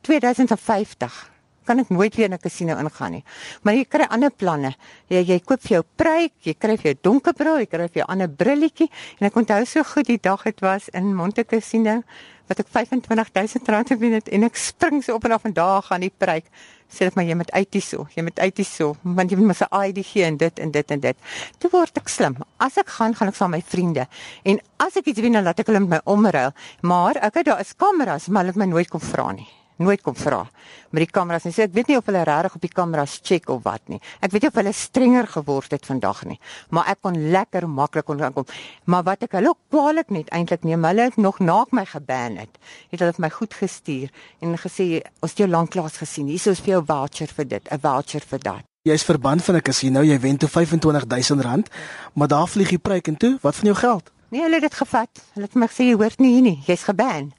2050 0.00 1.31
kan 1.64 1.78
ek 1.78 1.90
nooit 1.90 2.14
weer 2.16 2.26
in 2.26 2.34
'n 2.34 2.38
casino 2.38 2.76
ingaan 2.76 3.12
nie. 3.12 3.24
Maar 3.62 3.74
jy 3.74 3.84
kry 3.84 4.06
ander 4.08 4.30
planne. 4.30 4.74
Jy 5.08 5.22
jy 5.26 5.40
koop 5.40 5.60
vir 5.60 5.76
jou 5.76 5.84
pruik, 5.96 6.32
jy 6.42 6.54
kry 6.54 6.76
vir 6.76 6.92
jou 6.92 6.98
donkerbril, 7.02 7.58
jy 7.58 7.66
kry 7.66 7.88
vir 7.88 8.02
jou 8.02 8.06
ander 8.08 8.28
brilletjie 8.28 8.90
en 9.20 9.26
ek 9.26 9.36
onthou 9.36 9.64
so 9.66 9.82
goed 9.82 10.06
die 10.06 10.18
dag 10.18 10.42
dit 10.42 10.60
was 10.60 10.88
in 10.88 11.14
Monte 11.14 11.44
Casino 11.44 12.02
wat 12.48 12.60
ek 12.60 12.68
25000 12.68 13.68
rand 13.68 13.88
gewen 13.88 14.12
het 14.18 14.28
en 14.28 14.44
ek 14.44 14.56
spring 14.56 15.02
so 15.04 15.16
op 15.16 15.24
en 15.24 15.32
af 15.32 15.44
en 15.48 15.54
daar 15.56 15.82
gaan 15.82 16.00
die 16.04 16.12
pruik. 16.12 16.44
Sê 16.92 17.06
dit 17.08 17.14
maar 17.16 17.24
jy 17.24 17.36
moet 17.38 17.52
uit 17.52 17.78
hierso, 17.78 18.06
jy 18.12 18.22
moet 18.26 18.38
uit 18.38 18.60
hierso 18.60 18.96
want 19.02 19.30
jy 19.30 19.38
moet 19.40 19.52
mos 19.52 19.62
'n 19.62 19.70
ID 19.88 20.04
gee 20.04 20.24
en 20.24 20.36
dit 20.36 20.58
en 20.58 20.70
dit 20.70 20.90
en 20.90 21.00
dit. 21.00 21.16
Toe 21.58 21.70
word 21.70 21.96
ek 21.96 22.08
slim. 22.08 22.36
As 22.58 22.76
ek 22.76 22.88
gaan, 22.88 23.14
gaan 23.14 23.28
ek 23.28 23.34
saam 23.34 23.50
met 23.50 23.64
my 23.64 23.70
vriende. 23.70 24.06
En 24.44 24.60
as 24.76 24.96
ek 24.96 25.06
iets 25.06 25.20
wen, 25.20 25.32
dan 25.32 25.44
laat 25.44 25.58
ek 25.58 25.66
hulle 25.66 25.80
met 25.80 25.88
my 25.88 26.00
omruil. 26.04 26.52
Maar 26.82 27.24
okay, 27.26 27.42
daar 27.42 27.60
is 27.60 27.72
kameras, 27.76 28.28
maar 28.28 28.44
hulle 28.44 28.52
het 28.52 28.60
my 28.60 28.66
nooit 28.66 28.88
kom 28.88 29.00
vra 29.00 29.32
nie 29.32 29.61
nooit 29.82 30.02
kom 30.02 30.16
vra 30.16 30.46
met 30.92 31.06
die 31.06 31.10
kameras 31.10 31.46
nie. 31.46 31.52
So 31.56 31.64
ek 31.64 31.74
weet 31.76 31.90
nie 31.90 31.96
of 31.98 32.08
hulle 32.08 32.22
regtig 32.28 32.56
op 32.58 32.64
die 32.64 32.72
kameras 32.72 33.18
check 33.24 33.48
of 33.52 33.62
wat 33.64 33.88
nie. 33.92 33.98
Ek 34.20 34.32
weet 34.34 34.46
nie 34.46 34.50
of 34.52 34.58
hulle 34.60 34.72
strenger 34.76 35.28
geword 35.34 35.72
het 35.72 35.88
vandag 35.88 36.24
nie. 36.28 36.38
Maar 36.70 36.92
ek 36.92 37.02
kon 37.06 37.16
lekker 37.34 37.66
maklik 37.68 38.06
kon 38.08 38.20
aankom. 38.22 38.48
Maar 38.84 39.06
wat 39.08 39.24
ek 39.26 39.38
hulle 39.38 39.54
kwaliek 39.72 40.12
net 40.12 40.32
eintlik 40.36 40.66
neem, 40.68 40.84
hulle 40.84 41.08
het 41.08 41.16
nog 41.16 41.40
na 41.40 41.62
my 41.72 41.86
geban 41.88 42.36
het. 42.42 42.60
Het 42.92 43.00
hulle 43.00 43.16
vir 43.16 43.24
my 43.24 43.32
goed 43.32 43.56
gestuur 43.56 44.12
en 44.40 44.58
gesê 44.60 44.88
ons 45.22 45.32
het 45.32 45.44
jou 45.44 45.48
lanklaas 45.48 45.96
gesien. 46.02 46.28
Hier 46.28 46.52
is 46.52 46.60
vir 46.60 46.76
jou 46.76 46.82
voucher 46.84 47.32
vir 47.36 47.48
dit, 47.48 47.72
'n 47.72 47.80
voucher 47.80 48.20
vir 48.20 48.38
dat. 48.38 48.64
Jy's 48.84 49.04
verband 49.04 49.42
van 49.44 49.56
'n 49.56 49.62
casino, 49.62 50.02
jy 50.02 50.18
wen 50.20 50.36
toe 50.36 50.48
R25000, 50.48 51.70
maar 52.14 52.28
daar 52.28 52.48
vlieg 52.48 52.70
jy 52.70 52.78
pryk 52.78 53.08
en 53.08 53.16
toe, 53.16 53.38
wat 53.40 53.54
van 53.54 53.64
jou 53.64 53.76
geld? 53.76 54.10
Nee, 54.30 54.42
hulle 54.42 54.54
het 54.54 54.62
dit 54.62 54.74
gevat. 54.74 55.22
Hulle 55.34 55.46
het 55.46 55.54
my 55.54 55.66
gesê 55.66 55.84
jy 55.84 55.94
hoort 55.94 56.18
nie 56.18 56.32
hier 56.32 56.42
nie. 56.42 56.62
Jy's 56.66 56.82
geban. 56.82 57.32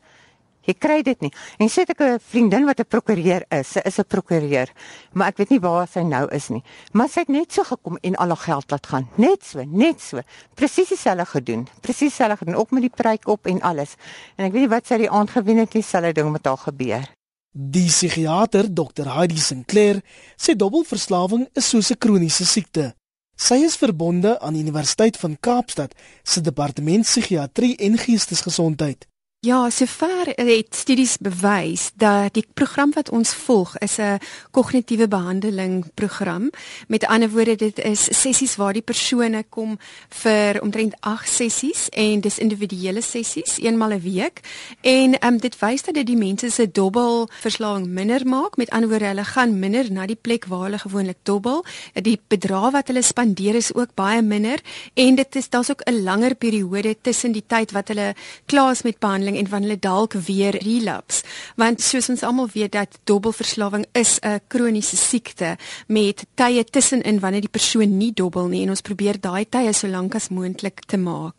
Jy 0.63 0.73
kry 0.79 1.01
dit 1.03 1.19
nie. 1.21 1.31
En 1.59 1.67
sê 1.69 1.83
ek 1.83 1.99
'n 2.01 2.19
vriendin 2.19 2.65
wat 2.65 2.79
'n 2.79 2.85
prokureur 2.85 3.43
is, 3.49 3.67
sy 3.67 3.81
is 3.85 3.99
'n 3.99 4.05
prokureur, 4.07 4.69
maar 5.13 5.27
ek 5.27 5.37
weet 5.37 5.49
nie 5.49 5.59
waar 5.59 5.87
sy 5.87 6.01
nou 6.01 6.27
is 6.31 6.49
nie. 6.49 6.63
Maar 6.93 7.09
sy 7.09 7.19
het 7.19 7.29
net 7.29 7.51
so 7.51 7.63
gekom 7.63 7.97
en 8.01 8.15
al 8.15 8.27
haar 8.27 8.37
geld 8.37 8.71
laat 8.71 8.87
gaan. 8.87 9.07
Net 9.15 9.43
so, 9.43 9.63
net 9.63 10.01
so. 10.01 10.21
Presies 10.55 10.89
dieselfde 10.89 11.25
gedoen. 11.25 11.67
Presies 11.81 12.09
dieselfde 12.09 12.37
gedoen 12.37 12.55
ook 12.55 12.71
met 12.71 12.81
die 12.81 12.89
pryk 12.95 13.27
op 13.27 13.45
en 13.45 13.61
alles. 13.61 13.95
En 14.37 14.45
ek 14.45 14.51
weet 14.51 14.61
nie 14.61 14.69
wat 14.69 14.87
sy 14.87 14.97
die 14.97 15.09
aand 15.09 15.29
gewen 15.29 15.57
het 15.57 15.73
nie, 15.73 15.83
dit 15.83 16.15
ding 16.15 16.31
met 16.31 16.45
haar 16.45 16.57
gebeur. 16.57 17.09
Die 17.55 17.85
psigiater 17.85 18.65
Dr. 18.73 19.05
Heidi 19.13 19.37
Sinclair 19.37 20.01
sê 20.35 20.55
dobbelverslawing 20.55 21.47
is 21.53 21.69
soos 21.69 21.91
'n 21.91 21.97
kroniese 21.97 22.45
siekte. 22.45 22.95
Sy 23.35 23.55
is 23.65 23.75
verbonde 23.75 24.39
aan 24.39 24.53
die 24.53 24.61
Universiteit 24.61 25.17
van 25.17 25.37
Kaapstad 25.39 25.93
se 26.23 26.41
departement 26.41 27.03
psigiatrie 27.03 27.75
en 27.77 27.97
geestesgesondheid. 27.97 29.07
Ja, 29.43 29.69
sover 29.69 30.29
het 30.35 30.75
studies 30.75 31.17
bewys 31.19 31.89
dat 31.99 32.31
die 32.33 32.45
program 32.53 32.93
wat 32.95 33.09
ons 33.11 33.33
volg 33.35 33.73
is 33.77 33.97
'n 33.99 34.19
kognitiewe 34.51 35.07
behandeling 35.07 35.85
program. 35.93 36.49
Met 36.87 37.05
ander 37.05 37.29
woorde, 37.29 37.55
dit 37.55 37.79
is 37.79 38.03
sessies 38.21 38.55
waar 38.55 38.73
die 38.73 38.81
persone 38.81 39.43
kom 39.49 39.79
vir 40.09 40.61
omtrent 40.61 40.95
8 40.99 41.29
sessies 41.29 41.89
en 41.89 42.21
dis 42.21 42.37
individuele 42.37 43.01
sessies, 43.01 43.57
eenmal 43.57 43.89
'n 43.89 43.91
een 43.91 44.01
week. 44.01 44.39
En 44.81 45.25
um, 45.25 45.37
dit 45.37 45.59
wys 45.59 45.83
dat 45.83 45.93
dit 45.93 46.05
die 46.05 46.17
mense 46.17 46.49
se 46.49 46.71
dobbel 46.71 47.29
verslawing 47.41 47.87
minder 47.87 48.27
maak. 48.27 48.57
Met 48.57 48.69
ander 48.69 48.89
woorde, 48.89 49.05
hulle 49.05 49.23
gaan 49.23 49.59
minder 49.59 49.91
na 49.91 50.05
die 50.05 50.19
plek 50.21 50.45
waar 50.45 50.63
hulle 50.63 50.79
gewoonlik 50.79 51.17
dobbel. 51.23 51.65
Die 51.93 52.19
bedrag 52.27 52.71
wat 52.71 52.87
hulle 52.87 53.01
spandeer 53.01 53.55
is 53.55 53.73
ook 53.73 53.93
baie 53.93 54.21
minder 54.21 54.59
en 54.93 55.15
dit 55.15 55.35
is 55.35 55.49
daar's 55.49 55.69
ook 55.69 55.81
'n 55.83 56.03
langer 56.03 56.35
periode 56.35 56.95
tussen 57.01 57.31
die 57.31 57.43
tyd 57.47 57.71
wat 57.71 57.87
hulle 57.87 58.15
klaar 58.45 58.71
is 58.71 58.81
met 58.81 58.99
behandeling 58.99 59.32
behandeling 59.33 59.37
en 59.37 59.47
van 59.47 59.61
hulle 59.61 59.79
dalk 59.79 60.13
weer 60.13 60.55
relapse 60.63 61.23
want 61.55 61.81
soos 61.81 62.09
ons 62.09 62.23
almal 62.23 62.49
weet 62.53 62.71
dat 62.71 62.99
dobbelverslawing 63.05 63.85
is 63.93 64.19
'n 64.21 64.41
kroniese 64.47 64.95
siekte 64.95 65.57
met 65.87 66.25
tye 66.35 66.63
tussenin 66.63 67.19
wanneer 67.19 67.41
die 67.41 67.49
persoon 67.49 67.97
nie 67.97 68.13
dobbel 68.13 68.47
nie 68.47 68.63
en 68.63 68.69
ons 68.69 68.81
probeer 68.81 69.19
daai 69.19 69.45
tye 69.49 69.73
so 69.73 69.87
lank 69.87 70.15
as 70.15 70.29
moontlik 70.29 70.85
te 70.85 70.97
maak. 70.97 71.35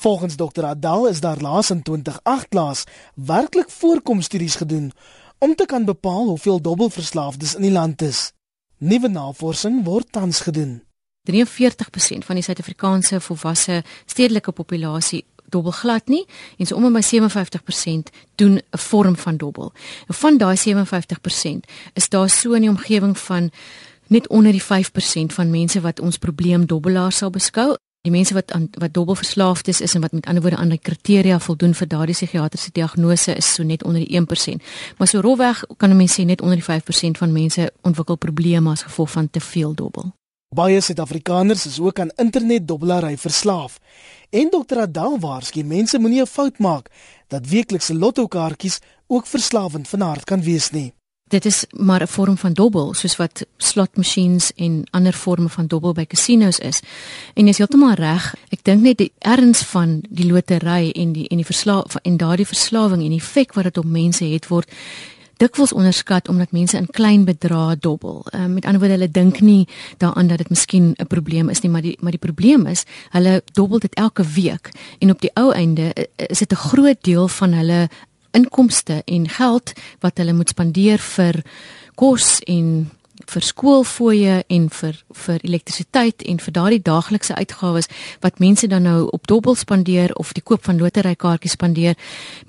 Volgens 0.00 0.36
Dr. 0.36 0.64
Adal 0.64 1.08
is 1.08 1.20
daar 1.20 1.40
laas 1.40 1.70
in 1.70 1.82
2008 1.82 2.54
laas 2.54 2.84
werklik 3.14 3.70
voorkomstudies 3.70 4.56
gedoen 4.56 4.92
om 5.38 5.54
te 5.54 5.66
kan 5.66 5.84
bepaal 5.84 6.26
hoeveel 6.26 6.60
dobbelverslaafdes 6.60 7.54
in 7.54 7.62
die 7.62 7.72
land 7.72 8.02
is. 8.02 8.32
Nuwe 8.78 9.08
navorsing 9.08 9.84
word 9.84 10.06
tans 10.10 10.40
gedoen. 10.40 10.82
43% 11.30 12.24
van 12.24 12.34
die 12.34 12.42
Suid-Afrikaanse 12.42 13.20
volwasse 13.20 13.82
stedelike 14.06 14.52
populasie 14.52 15.24
dobbel 15.54 15.74
glad 15.78 16.10
nie 16.12 16.24
en 16.58 16.68
so 16.68 16.76
om 16.76 16.92
by 16.92 17.02
57% 17.02 18.10
doen 18.40 18.58
'n 18.58 18.78
vorm 18.88 19.16
van 19.16 19.36
dobbel. 19.36 19.72
En 20.08 20.14
van 20.14 20.38
daai 20.38 20.56
57% 20.56 21.66
is 21.94 22.08
daar 22.08 22.30
so 22.30 22.52
in 22.52 22.60
die 22.60 22.70
omgewing 22.70 23.18
van 23.18 23.50
net 24.06 24.28
onder 24.28 24.52
die 24.52 24.62
5% 24.62 25.32
van 25.32 25.50
mense 25.50 25.80
wat 25.80 26.00
ons 26.00 26.18
probleem 26.18 26.66
dobbelaars 26.66 27.16
sal 27.16 27.30
beskou. 27.30 27.74
Die 28.04 28.12
mense 28.12 28.34
wat 28.34 28.52
aan 28.52 28.68
wat 28.78 28.92
dobbelverslaafd 28.94 29.68
is, 29.68 29.80
is 29.80 29.94
en 29.94 30.00
wat 30.00 30.12
met 30.12 30.26
ander 30.26 30.42
woorde 30.42 30.56
aan 30.56 30.68
die 30.68 30.78
kriteria 30.78 31.38
voldoen 31.40 31.74
vir 31.74 31.88
daardie 31.88 32.14
psigiatriese 32.14 32.72
diagnose 32.72 33.34
is 33.34 33.54
so 33.54 33.62
net 33.62 33.84
onder 33.84 34.04
die 34.04 34.20
1%. 34.20 34.60
Maar 34.98 35.08
so 35.08 35.20
rolweg 35.20 35.64
kan 35.76 35.90
'n 35.90 35.96
mens 35.96 36.20
sê 36.20 36.24
net 36.24 36.40
onder 36.40 36.56
die 36.56 36.64
5% 36.64 37.18
van 37.18 37.32
mense 37.32 37.72
ontwikkel 37.80 38.16
probleme 38.16 38.70
as 38.70 38.82
gevolg 38.82 39.10
van 39.10 39.30
te 39.30 39.40
veel 39.40 39.74
dobbel. 39.74 40.12
Baie 40.54 40.80
Suid-Afrikaners 40.80 41.66
is 41.66 41.80
ook 41.80 41.98
aan 41.98 42.12
internetdobbelary 42.16 43.16
verslaaf. 43.18 43.78
En 44.30 44.50
dokter 44.50 44.78
Adal 44.78 45.18
waarsku 45.18 45.64
mense 45.64 45.98
moenie 45.98 46.20
'n 46.22 46.26
fout 46.26 46.58
maak 46.58 46.90
dat 47.28 47.48
weeklikse 47.48 47.94
lottokaartjies 47.94 48.78
ook 49.06 49.26
verslawend 49.26 49.88
van 49.88 50.02
aard 50.02 50.24
kan 50.24 50.42
wees 50.42 50.70
nie. 50.70 50.92
Dit 51.28 51.44
is 51.44 51.64
maar 51.70 52.02
'n 52.02 52.06
vorm 52.06 52.36
van 52.36 52.52
dobbel 52.52 52.94
soos 52.94 53.16
wat 53.16 53.46
slotmasjiens 53.56 54.52
en 54.54 54.84
ander 54.90 55.12
forme 55.12 55.48
van 55.48 55.66
dobbel 55.66 55.92
by 55.92 56.06
casinos 56.06 56.58
is. 56.58 56.80
En 57.34 57.44
jy 57.44 57.48
is 57.48 57.58
heeltemal 57.58 57.94
reg. 57.94 58.34
Ek 58.48 58.64
dink 58.64 58.82
net 58.82 58.98
die 58.98 59.12
erns 59.18 59.62
van 59.62 60.02
die 60.08 60.32
lotery 60.32 60.90
en 60.90 61.12
die 61.12 61.28
en 61.28 61.36
die 61.36 61.44
verslaaf 61.46 61.94
en 62.02 62.16
daardie 62.16 62.46
verslawing 62.46 63.02
en 63.02 63.10
die 63.10 63.20
effek 63.20 63.52
wat 63.54 63.64
dit 63.64 63.78
op 63.78 63.84
mense 63.84 64.24
het 64.24 64.46
word 64.48 64.70
dikwels 65.36 65.72
onderskat 65.72 66.28
omdat 66.28 66.52
mense 66.52 66.76
in 66.76 66.86
klein 66.86 67.24
bedrae 67.24 67.76
dobbel. 67.76 68.26
Ehm 68.30 68.42
uh, 68.42 68.52
met 68.54 68.64
ander 68.64 68.80
woorde 68.80 68.94
hulle 68.94 69.10
dink 69.10 69.40
nie 69.40 69.68
daaraan 69.98 70.26
dat 70.26 70.38
dit 70.38 70.48
miskien 70.48 70.94
'n 70.98 71.06
probleem 71.06 71.48
is 71.48 71.60
nie, 71.60 71.70
maar 71.70 71.82
die 71.82 71.96
maar 72.00 72.10
die 72.10 72.26
probleem 72.26 72.66
is 72.66 72.84
hulle 73.10 73.42
dobbel 73.52 73.78
dit 73.78 73.94
elke 73.94 74.22
week 74.22 74.70
en 74.98 75.10
op 75.10 75.20
die 75.20 75.30
ou 75.34 75.52
einde 75.52 75.92
uh, 75.94 76.04
is 76.16 76.38
dit 76.38 76.52
'n 76.52 76.56
groot 76.56 76.98
deel 77.00 77.28
van 77.28 77.52
hulle 77.52 77.88
inkomste 78.30 79.02
en 79.04 79.28
geld 79.28 79.72
wat 80.00 80.18
hulle 80.18 80.32
moet 80.32 80.48
spandeer 80.48 80.98
vir 80.98 81.42
kos 81.94 82.40
en 82.40 82.90
vir 83.14 83.44
skoolfooie 83.46 84.42
en 84.50 84.66
vir 84.74 84.96
vir 85.24 85.42
elektrisiteit 85.46 86.22
en 86.26 86.40
vir 86.42 86.54
daardie 86.56 86.80
daaglikse 86.82 87.34
uitgawes 87.34 87.88
wat 88.24 88.40
mense 88.42 88.66
dan 88.68 88.82
nou 88.88 89.06
op 89.14 89.26
dobbel 89.30 89.54
spandeer 89.54 90.14
of 90.18 90.32
die 90.34 90.42
koop 90.42 90.64
van 90.66 90.80
loterykaartjies 90.82 91.54
spandeer 91.54 91.94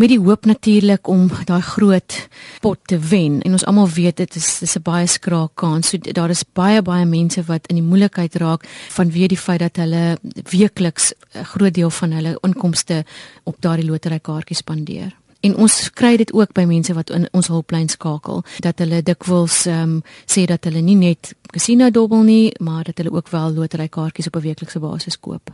met 0.01 0.10
die 0.10 0.19
hoop 0.19 0.45
natuurlik 0.49 1.08
om 1.08 1.28
daai 1.45 1.62
groot 1.62 2.17
pot 2.62 2.80
te 2.89 2.97
wen. 2.99 3.41
En 3.45 3.58
ons 3.58 3.65
almal 3.65 3.89
weet 3.89 4.17
dit 4.17 4.36
is 4.36 4.60
dis 4.60 4.75
'n 4.75 4.82
baie 4.82 5.08
skraal 5.08 5.49
kans. 5.54 5.89
So 5.89 5.97
daar 5.97 6.30
is 6.30 6.43
baie 6.54 6.82
baie 6.82 7.06
mense 7.06 7.43
wat 7.43 7.67
in 7.67 7.75
die 7.75 7.89
moeilikheid 7.89 8.36
raak 8.36 8.65
vanweë 8.97 9.28
die 9.28 9.38
feit 9.38 9.60
dat 9.60 9.75
hulle 9.78 10.17
weekliks 10.51 11.13
'n 11.34 11.43
groot 11.43 11.73
deel 11.73 11.89
van 11.89 12.12
hulle 12.12 12.38
inkomste 12.41 13.06
op 13.43 13.56
daardie 13.60 13.86
loterykaartjies 13.86 14.58
spandeer 14.58 15.13
En 15.45 15.53
ons 15.62 15.73
kry 15.93 16.15
dit 16.17 16.31
ook 16.34 16.55
by 16.58 16.63
mense 16.65 16.93
wat 16.97 17.12
in 17.13 17.27
ons 17.38 17.47
hulplyn 17.53 17.89
skakel 17.91 18.41
dat 18.65 18.79
hulle 18.81 19.03
dikwels 19.05 19.65
ehm 19.69 19.97
um, 19.97 19.99
sê 20.25 20.47
dat 20.49 20.65
hulle 20.65 20.81
nie 20.81 20.97
net 20.97 21.36
casino 21.53 21.91
dobbel 21.93 22.23
nie, 22.25 22.53
maar 22.60 22.84
dat 22.88 22.97
hulle 22.97 23.13
ook 23.13 23.29
wel 23.29 23.53
loterykaartjies 23.53 24.31
op 24.31 24.36
'n 24.36 24.45
weeklikse 24.47 24.79
basis 24.79 25.19
koop. 25.19 25.53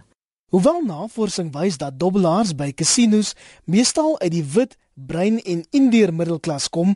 Hoewel 0.51 0.81
navorsing 0.85 1.51
wys 1.51 1.77
dat 1.77 1.99
dobbelaars 1.99 2.55
by 2.55 2.71
casinos 2.71 3.33
meestal 3.65 4.19
uit 4.19 4.31
die 4.31 4.43
wit, 4.43 4.77
bruin 4.93 5.43
en 5.43 5.65
indiër 5.69 6.13
middelklas 6.13 6.69
kom, 6.69 6.95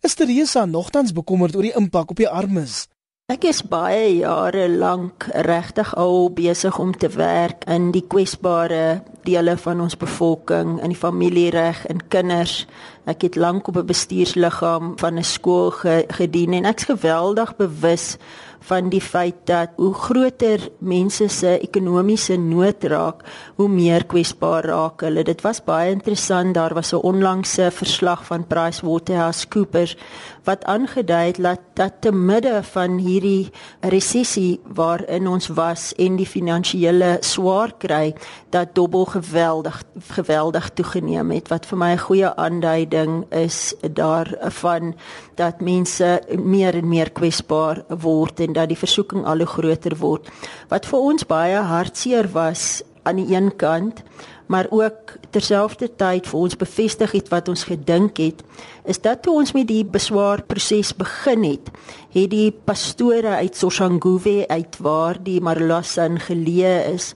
is 0.00 0.14
Teresa 0.14 0.64
nogtans 0.64 1.12
bekommerd 1.12 1.56
oor 1.56 1.62
die 1.62 1.76
impak 1.76 2.10
op 2.10 2.16
die 2.16 2.28
armes. 2.28 2.88
Ek 3.32 3.46
is 3.48 3.62
baie 3.64 4.18
jare 4.18 4.66
lank 4.68 5.24
regtig 5.46 5.94
al 5.96 6.26
besig 6.36 6.76
om 6.76 6.90
te 6.92 7.08
werk 7.14 7.62
in 7.72 7.86
die 7.94 8.02
kwesbare 8.04 8.98
dele 9.24 9.54
van 9.62 9.80
ons 9.80 9.96
bevolking, 9.96 10.74
in 10.84 10.92
die 10.92 11.00
familiereg 11.00 11.86
en 11.88 12.02
kinders. 12.12 12.66
Ek 13.08 13.24
het 13.24 13.38
lank 13.40 13.68
op 13.72 13.78
'n 13.80 13.88
bestuursliggaam 13.88 14.98
van 15.00 15.16
'n 15.16 15.24
skool 15.24 15.70
ge 15.70 16.04
gedien 16.08 16.52
en 16.52 16.64
ek's 16.64 16.84
geweldig 16.84 17.56
bewus 17.56 18.18
van 18.64 18.88
die 18.88 19.00
feit 19.00 19.44
dat 19.44 19.76
hoe 19.76 19.92
groter 19.94 20.70
mense 20.78 21.28
se 21.28 21.58
ekonomiese 21.58 22.36
nood 22.36 22.84
raak, 22.84 23.24
hoe 23.56 23.68
meer 23.68 24.04
kwesbaar 24.04 24.64
raak 24.64 25.00
hulle. 25.00 25.24
Dit 25.24 25.42
was 25.44 25.60
baie 25.64 25.92
interessant, 25.92 26.54
daar 26.54 26.74
was 26.74 26.92
'n 26.92 27.02
onlangse 27.02 27.70
verslag 27.70 28.24
van 28.24 28.46
PricewaterhouseCoopers 28.46 29.96
wat 30.44 30.64
aangedui 30.64 31.26
het 31.26 31.40
dat, 31.42 31.60
dat 31.74 31.92
te 32.00 32.12
midde 32.12 32.62
van 32.62 32.98
hierdie 32.98 33.50
resessie 33.80 34.60
waarin 34.76 35.26
ons 35.28 35.48
was 35.56 35.92
en 36.00 36.16
die 36.16 36.28
finansiële 36.28 37.16
swaar 37.20 37.72
kry, 37.78 38.14
dat 38.50 38.74
dobbel 38.74 39.04
geweldig 39.04 39.82
geweldig 40.14 40.70
toegeneem 40.74 41.30
het 41.30 41.48
wat 41.48 41.66
vir 41.66 41.78
my 41.78 41.92
'n 41.92 42.04
goeie 42.06 42.30
aanduiding 42.36 43.24
is 43.32 43.74
daarvan 43.80 44.94
dat 45.34 45.60
mense 45.60 46.22
meer 46.38 46.74
en 46.74 46.88
meer 46.88 47.10
kwesbaar 47.10 47.84
word 47.88 48.40
en 48.40 48.52
dat 48.52 48.68
die 48.68 48.78
versoeking 48.78 49.24
al 49.24 49.38
hoe 49.38 49.46
groter 49.46 49.96
word. 49.96 50.28
Wat 50.68 50.86
vir 50.86 50.98
ons 50.98 51.26
baie 51.26 51.56
hartseer 51.56 52.28
was 52.32 52.82
aan 53.02 53.16
die 53.16 53.34
een 53.36 53.56
kant 53.56 54.02
maar 54.46 54.66
ook 54.70 55.16
terselfdertyd 55.30 56.26
vir 56.28 56.40
ons 56.40 56.56
bevestig 56.56 57.12
het 57.16 57.30
wat 57.32 57.48
ons 57.48 57.64
gedink 57.64 58.20
het 58.20 58.42
is 58.84 59.00
dat 59.00 59.22
toe 59.24 59.38
ons 59.40 59.54
met 59.56 59.68
die 59.68 59.84
beswaar 59.84 60.42
proses 60.42 60.92
begin 60.96 61.44
het 61.48 61.70
het 62.14 62.30
die 62.30 62.50
pastore 62.52 63.40
uit 63.40 63.56
Soshanguve 63.56 64.44
uit 64.48 64.78
waar 64.78 65.18
die 65.22 65.40
Marulasan 65.40 66.20
geleë 66.20 66.76
is 66.92 67.14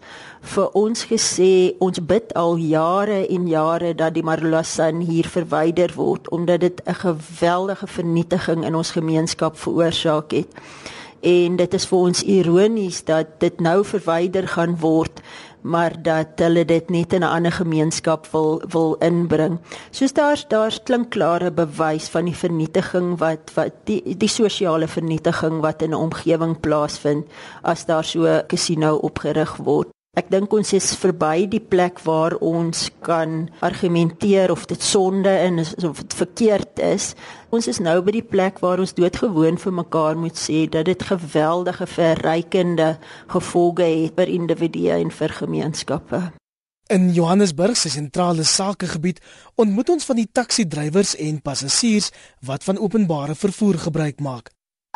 vir 0.55 0.75
ons 0.79 1.05
gesê 1.11 1.75
ons 1.85 2.01
bid 2.01 2.33
al 2.39 2.57
jare 2.63 3.25
en 3.27 3.49
jare 3.51 3.95
dat 3.99 4.15
die 4.15 4.25
Marulasan 4.25 5.03
hier 5.05 5.29
verwyder 5.29 5.93
word 5.97 6.29
omdat 6.31 6.61
dit 6.61 6.81
'n 6.87 6.95
geweldige 6.95 7.87
vernietiging 7.87 8.65
in 8.65 8.75
ons 8.75 8.91
gemeenskap 8.91 9.59
veroorsaak 9.59 10.31
het. 10.33 10.49
En 11.21 11.57
dit 11.57 11.75
is 11.75 11.87
vir 11.87 11.99
ons 11.99 12.23
ironies 12.23 13.05
dat 13.05 13.27
dit 13.41 13.61
nou 13.61 13.85
verwyder 13.85 14.49
gaan 14.49 14.77
word 14.79 15.21
maar 15.69 15.93
dat 16.03 16.41
hulle 16.41 16.65
dit 16.65 16.91
net 16.91 17.13
in 17.13 17.23
'n 17.23 17.35
ander 17.37 17.53
gemeenskap 17.53 18.27
wil 18.33 18.63
wil 18.69 18.97
inbring. 19.01 19.59
Soos 19.91 20.13
daar's 20.13 20.47
daar's 20.49 20.83
klinkklare 20.83 21.51
bewys 21.51 22.09
van 22.09 22.25
die 22.25 22.37
vernietiging 22.37 23.19
wat 23.19 23.53
wat 23.55 23.75
die 23.85 24.17
die 24.17 24.29
sosiale 24.29 24.89
vernietiging 24.89 25.61
wat 25.61 25.83
in 25.83 25.91
'n 25.91 26.03
omgewing 26.07 26.61
plaasvind 26.61 27.27
as 27.63 27.85
daar 27.85 28.05
so 28.05 28.25
'n 28.25 28.47
casino 28.47 28.97
opgerig 28.97 29.57
word. 29.57 29.98
Ek 30.17 30.31
dink 30.33 30.53
ons 30.57 30.71
is 30.73 30.87
verby 30.97 31.45
die 31.53 31.61
plek 31.61 32.01
waar 32.07 32.35
ons 32.41 32.87
kan 33.05 33.45
argumenteer 33.63 34.51
of 34.51 34.65
dit 34.71 34.83
sonde 34.83 35.31
is 35.61 35.75
of 35.85 36.01
dit 36.01 36.17
verkeerd 36.23 36.81
is. 36.81 37.13
Ons 37.55 37.69
is 37.69 37.79
nou 37.85 38.01
by 38.03 38.17
die 38.17 38.25
plek 38.25 38.59
waar 38.65 38.81
ons 38.81 38.97
doodgewoon 38.97 39.61
vir 39.61 39.77
mekaar 39.83 40.17
moet 40.17 40.41
sê 40.41 40.65
dat 40.73 40.89
dit 40.89 41.07
geweldige 41.11 41.87
verrykende 41.87 42.97
gevolge 43.29 43.87
het 43.87 44.19
vir 44.19 44.35
individue 44.41 44.97
en 44.97 45.15
vir 45.21 45.39
gemeenskappe. 45.43 46.23
In 46.89 47.11
Johannesburg 47.13 47.77
se 47.77 47.91
sentrale 47.93 48.49
sakegebied 48.49 49.21
ontmoet 49.61 49.91
ons 49.93 50.09
van 50.09 50.17
die 50.17 50.31
taxi-drywers 50.33 51.19
en 51.21 51.43
passasiers 51.45 52.09
wat 52.49 52.65
van 52.65 52.81
openbare 52.81 53.37
vervoer 53.37 53.77
gebruik 53.87 54.25
maak. 54.25 54.49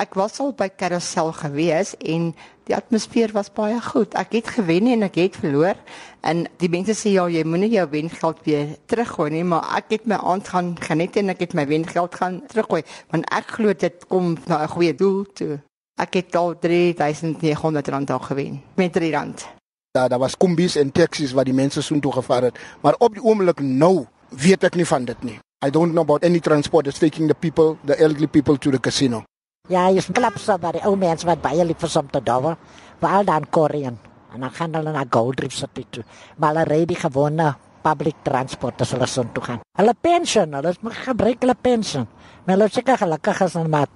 Ek 0.03 0.17
was 0.19 0.41
al 0.43 0.51
by 0.59 0.67
Carousel 0.75 1.29
gewees 1.37 1.93
en 2.03 2.33
die 2.67 2.75
atmosfeer 2.75 3.31
was 3.37 3.53
baie 3.55 3.77
goed. 3.85 4.17
Ek 4.19 4.33
het 4.35 4.49
gewen 4.57 4.89
en 4.91 5.07
ek 5.07 5.21
het 5.21 5.39
verloor 5.39 5.79
en 6.27 6.41
die 6.59 6.71
mense 6.73 6.97
sê 6.99 7.13
ja, 7.15 7.29
jy 7.31 7.45
moenie 7.47 7.71
jou 7.71 7.85
wengeld 7.93 8.41
weer 8.49 8.73
teruggooi 8.91 9.29
nie, 9.31 9.45
maar 9.47 9.69
ek 9.79 9.95
het 9.95 10.09
my 10.11 10.19
aand 10.19 10.51
gaan 10.51 10.73
geniet 10.89 11.21
en 11.23 11.31
ek 11.31 11.45
het 11.47 11.55
my 11.55 11.69
wengeld 11.71 12.19
gaan 12.19 12.41
teruggooi 12.51 12.83
want 13.15 13.31
ek 13.31 13.55
glo 13.61 13.77
dit 13.79 14.07
kom 14.11 14.35
na 14.51 14.65
'n 14.65 14.75
goeie 14.75 14.95
doel 14.95 15.25
toe. 15.39 15.61
Ek 16.01 16.15
het 16.19 16.35
al 16.35 16.59
3900 16.59 17.89
rand 17.89 18.11
al 18.11 18.19
gewen 18.19 18.63
met 18.75 18.93
3 18.93 19.13
rand. 19.13 19.47
Daar 19.95 20.09
daar 20.09 20.19
was 20.19 20.37
kombis 20.37 20.77
en 20.77 20.91
taxis 20.91 21.33
wat 21.33 21.45
die 21.45 21.55
mense 21.55 21.83
soontoe 21.83 22.13
gevaar 22.13 22.43
het, 22.43 22.59
maar 22.81 22.95
op 22.99 23.15
die 23.15 23.23
oomblik 23.23 23.61
nou 23.61 24.07
weet 24.31 24.65
ek 24.65 24.75
nie 24.75 24.87
van 24.87 25.05
dit 25.05 25.23
nie. 25.23 25.39
I 25.65 25.71
don't 25.71 25.93
know 25.93 26.03
about 26.03 26.25
any 26.25 26.41
transport 26.41 26.85
that's 26.85 26.99
taking 26.99 27.29
the 27.29 27.35
people, 27.35 27.77
the 27.85 27.95
elderly 27.95 28.27
people 28.27 28.59
to 28.59 28.71
the 28.71 28.81
casino. 28.81 29.23
Ja, 29.71 29.85
jy 29.95 30.03
klap 30.11 30.41
so 30.43 30.57
by 30.59 30.73
die 30.75 30.81
ou 30.89 30.97
mense 30.99 31.23
wat 31.23 31.39
baie 31.39 31.63
lief 31.63 31.85
is 31.87 31.95
om 31.95 32.09
te 32.11 32.19
dawe. 32.19 32.57
Veral 32.99 33.29
dan 33.29 33.45
Korean. 33.47 33.95
En 34.35 34.43
dan 34.43 34.51
gaan 34.51 34.75
hulle 34.75 34.91
na 34.91 35.05
Gold 35.07 35.39
Reef 35.39 35.55
City 35.55 35.85
toe. 35.87 36.03
Maar 36.37 36.51
hulle 36.51 36.65
ry 36.67 36.81
die 36.91 36.99
gewone 36.99 37.53
public 37.85 38.25
transport 38.27 38.83
as 38.83 38.91
hulle 38.97 39.07
son 39.07 39.31
toe 39.31 39.45
gaan. 39.47 39.63
Hulle 39.79 39.95
pension, 39.95 40.59
hulle 40.59 40.75
moet 40.83 40.99
gebruik 41.07 41.47
hulle 41.47 41.55
pension. 41.55 42.09
Maar 42.43 42.57
hulle 42.57 42.69
seker 42.75 42.99
gelukkig 42.99 43.45
is 43.47 43.55
dan 43.55 43.71
maar 43.71 43.87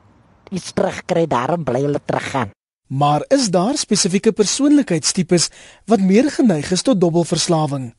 iets 0.54 0.70
terugkry 0.70 1.26
daarom 1.26 1.66
bly 1.66 1.82
hulle 1.82 2.02
teruggaan. 2.04 2.54
Maar 2.86 3.26
is 3.34 3.50
daar 3.50 3.74
spesifieke 3.74 4.30
persoonlikheidstipes 4.32 5.50
wat 5.90 6.00
meer 6.00 6.30
geneig 6.30 6.70
is 6.70 6.86
tot 6.86 7.00
dobbelverslawing? 7.00 7.90